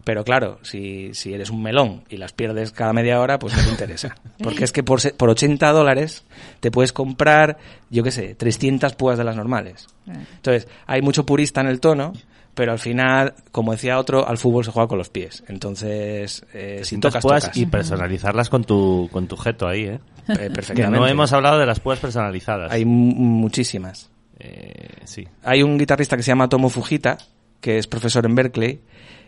[0.03, 3.63] Pero claro, si, si eres un melón y las pierdes cada media hora, pues no
[3.63, 4.15] te interesa.
[4.43, 6.23] Porque es que por, se- por 80 dólares
[6.59, 7.57] te puedes comprar,
[7.89, 9.87] yo qué sé, 300 púas de las normales.
[10.07, 12.13] Entonces, hay mucho purista en el tono,
[12.53, 15.43] pero al final, como decía otro, al fútbol se juega con los pies.
[15.47, 17.57] Entonces, eh, si tocas, púas tocas.
[17.57, 19.99] y personalizarlas con tu con tu jeto ahí, ¿eh?
[20.27, 20.99] Eh, Que perfectamente.
[20.99, 22.71] no hemos hablado de las púas personalizadas.
[22.71, 24.11] Hay mu- muchísimas.
[24.45, 25.27] Eh, sí.
[25.43, 27.17] Hay un guitarrista que se llama Tomo Fujita,
[27.61, 28.81] que es profesor en Berkeley,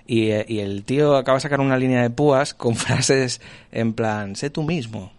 [0.06, 3.42] y, eh, y el tío acaba de sacar una línea de púas con frases
[3.72, 5.12] en plan, sé tú mismo.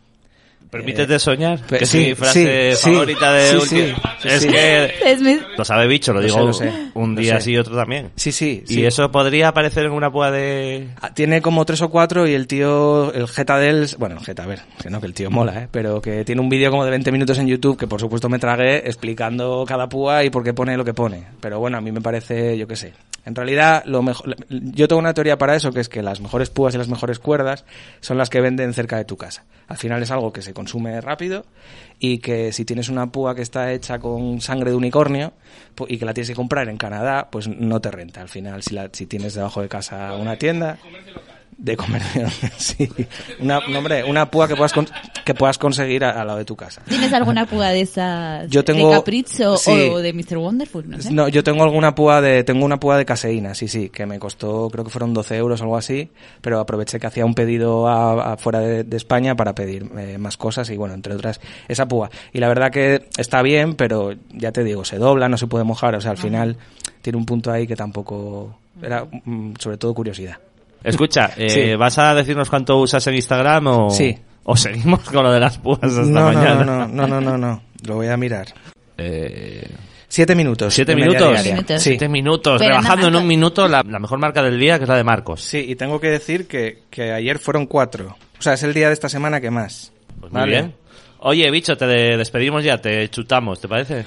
[0.70, 4.42] Permítete soñar, pe- que es sí, mi frase sí, favorita de sí, sí, sí, Es
[4.42, 4.48] sí.
[4.48, 7.40] que Es mi- lo sabe bicho, lo Lo digo sé, lo sé, un día sé.
[7.46, 8.10] sí y otro también.
[8.16, 8.84] Sí, sí, Y sí.
[8.86, 10.88] eso podría aparecer en una púa de...
[11.00, 14.24] Ah, Tiene como tres o cuatro y el tío, el Jeta de él, bueno, el
[14.24, 15.68] Jeta, a ver, que no, que el tío mola, ¿eh?
[15.70, 18.38] Pero que tiene un vídeo como de 20 minutos en YouTube que por supuesto me
[18.38, 21.24] tragué explicando cada púa y por qué pone lo que pone.
[21.40, 22.92] Pero bueno, a mí me parece, yo qué sé,
[23.28, 26.48] En realidad, lo mejor, yo tengo una teoría para eso, que es que las mejores
[26.48, 27.66] púas y las mejores cuerdas
[28.00, 29.44] son las que venden cerca de tu casa.
[29.66, 31.44] Al final es algo que se consume rápido
[31.98, 35.34] y que si tienes una púa que está hecha con sangre de unicornio
[35.88, 38.22] y que la tienes que comprar en Canadá, pues no te renta.
[38.22, 40.78] Al final, si, la, si tienes debajo de casa una tienda
[41.58, 42.24] de comercio,
[42.56, 42.88] sí,
[43.40, 44.86] una, hombre, una púa que puedas, con-
[45.24, 46.80] que puedas conseguir a- al lado de tu casa.
[46.88, 49.72] ¿Tienes alguna púa de esas Yo tengo- de Capricho sí.
[49.92, 50.36] o de Mr.
[50.38, 50.88] Wonderful?
[50.88, 51.12] No sé.
[51.12, 54.20] No, yo tengo alguna púa de, tengo una púa de caseína, sí, sí, que me
[54.20, 56.08] costó, creo que fueron 12 euros o algo así,
[56.40, 60.16] pero aproveché que hacía un pedido a, a fuera de, de España para pedir eh,
[60.16, 62.08] más cosas y bueno, entre otras, esa púa.
[62.32, 65.64] Y la verdad que está bien, pero ya te digo, se dobla, no se puede
[65.64, 66.56] mojar, o sea, al final
[67.02, 70.36] tiene un punto ahí que tampoco, era mm, sobre todo curiosidad.
[70.84, 71.74] Escucha, eh, Sí.
[71.76, 74.16] ¿vas a decirnos cuánto usas en Instagram o, Sí.
[74.44, 76.64] o seguimos con lo de las púas hasta No, no, mañana?
[76.64, 78.46] no, no, no, no, no, lo voy a mirar.
[78.96, 79.68] Eh,
[80.10, 80.72] Siete minutos.
[80.72, 81.30] ¿Siete minutos?
[81.32, 81.52] diaria.
[81.54, 81.82] Minutos.
[81.82, 81.90] Sí.
[81.90, 84.84] Siete minutos, Pero no rebajando en un minuto la, la mejor marca del día, que
[84.84, 85.42] es la de Marcos.
[85.42, 88.16] Sí, y tengo que decir que, que ayer fueron cuatro.
[88.38, 89.92] O sea, es el día de esta semana que más.
[90.18, 90.74] Pues muy bien.
[91.20, 94.06] Oye, bicho, te de- despedimos ya, te chutamos, ¿te parece?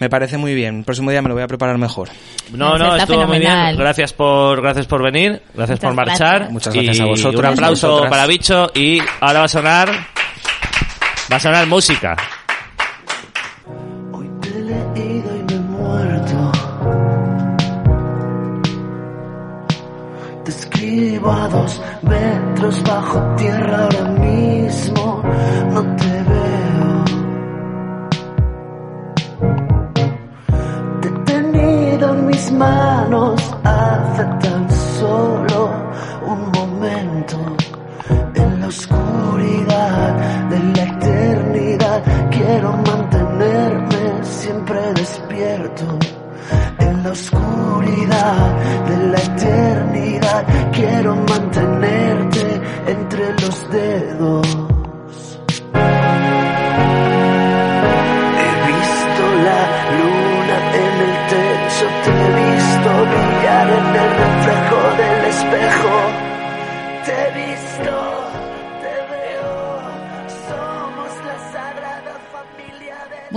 [0.00, 0.78] Me parece muy bien.
[0.78, 2.08] El próximo día me lo voy a preparar mejor.
[2.52, 3.50] No, no, está estuvo muy bien.
[3.52, 3.76] fenomenal.
[3.76, 6.28] Gracias por, gracias por venir, gracias Muchas por marchar.
[6.38, 6.52] gracias.
[6.52, 8.10] Muchas gracias Y a vosotros Un aplauso vosotras.
[8.10, 9.90] para Bicho y ahora va a sonar,
[11.30, 12.16] va a sonar música.
[14.12, 16.52] Hoy te he leído y me he muerto.
[20.44, 24.19] Te escribo a dos metros bajo tierra ahora mismo.
[32.52, 35.70] Manos hace tan solo
[36.26, 37.36] un momento.
[38.34, 45.84] En la oscuridad de la eternidad quiero mantenerme siempre despierto.
[46.78, 54.79] En la oscuridad de la eternidad quiero mantenerte entre los dedos.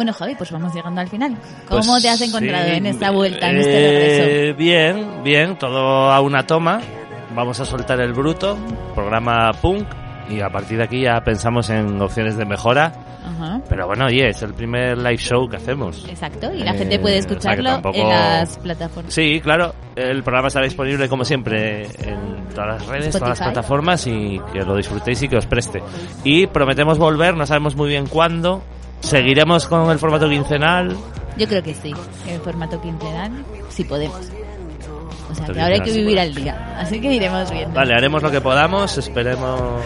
[0.04, 1.38] Bueno, Javi, pues vamos llegando al final.
[1.70, 4.58] ¿Cómo Pues te has encontrado sí, en esta vuelta, en eh, este regreso?
[4.58, 6.82] Bien, bien, todo a una toma.
[7.34, 8.58] Vamos a soltar el bruto,
[8.94, 9.88] programa punk,
[10.30, 12.92] y a partir de aquí ya pensamos en opciones de mejora.
[13.26, 13.62] Ajá.
[13.70, 16.06] Pero bueno, oye, es el primer live show que hacemos.
[16.10, 19.14] Exacto, y la Eh, gente puede o sea escucharlo tampoco- en las plataformas.
[19.14, 23.44] Sí, claro, el programa estará disponible como siempre en todas las redes, todas las Spotify.
[23.54, 25.82] plataformas y que lo disfrutéis y que os preste.
[26.26, 28.62] Y prometemos volver, no sabemos muy bien cuándo.
[29.04, 30.96] Seguiremos con el formato quincenal.
[31.38, 31.94] Yo creo que sí,
[32.28, 33.32] en formato quincenal,
[33.70, 34.32] si podemos.
[35.30, 37.74] O sea, que ahora hay que vivir al día, así que iremos viendo.
[37.76, 39.82] Vale, haremos lo que podamos, esperemos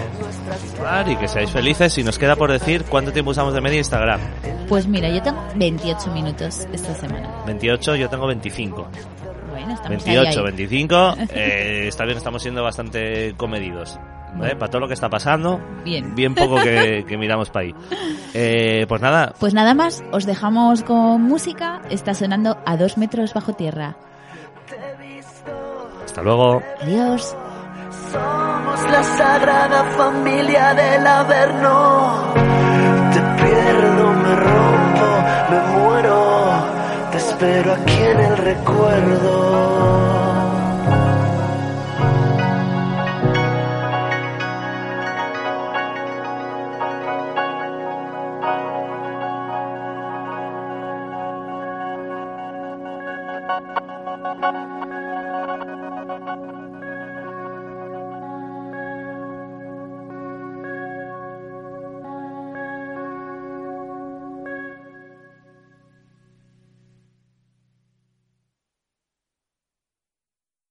[1.08, 1.98] y que seáis felices.
[1.98, 4.20] Y nos queda por decir cuánto tiempo usamos de media Instagram.
[4.68, 7.44] Pues mira, yo tengo 28 minutos esta semana.
[7.46, 8.88] 28, yo tengo 25.
[9.50, 10.44] Bueno, estamos 28, ahí, ahí.
[10.44, 11.16] 25.
[11.34, 13.98] Eh, está bien, estamos siendo bastante comedidos.
[14.36, 14.56] ¿Vale?
[14.56, 16.14] Para todo lo que está pasando, Bien.
[16.16, 17.76] bien poco que, que miramos para ahí.
[18.34, 21.82] Eh, pues nada, Pues nada más, os dejamos con música.
[21.90, 23.96] Está sonando a dos metros bajo tierra.
[26.06, 26.62] hasta luego.
[26.82, 27.36] Adiós.
[28.12, 32.34] Somos la sagrada familia del Averno.
[33.14, 35.10] Te pierdo, me rompo,
[35.50, 36.48] me muero.
[37.12, 40.17] Te espero aquí en el recuerdo.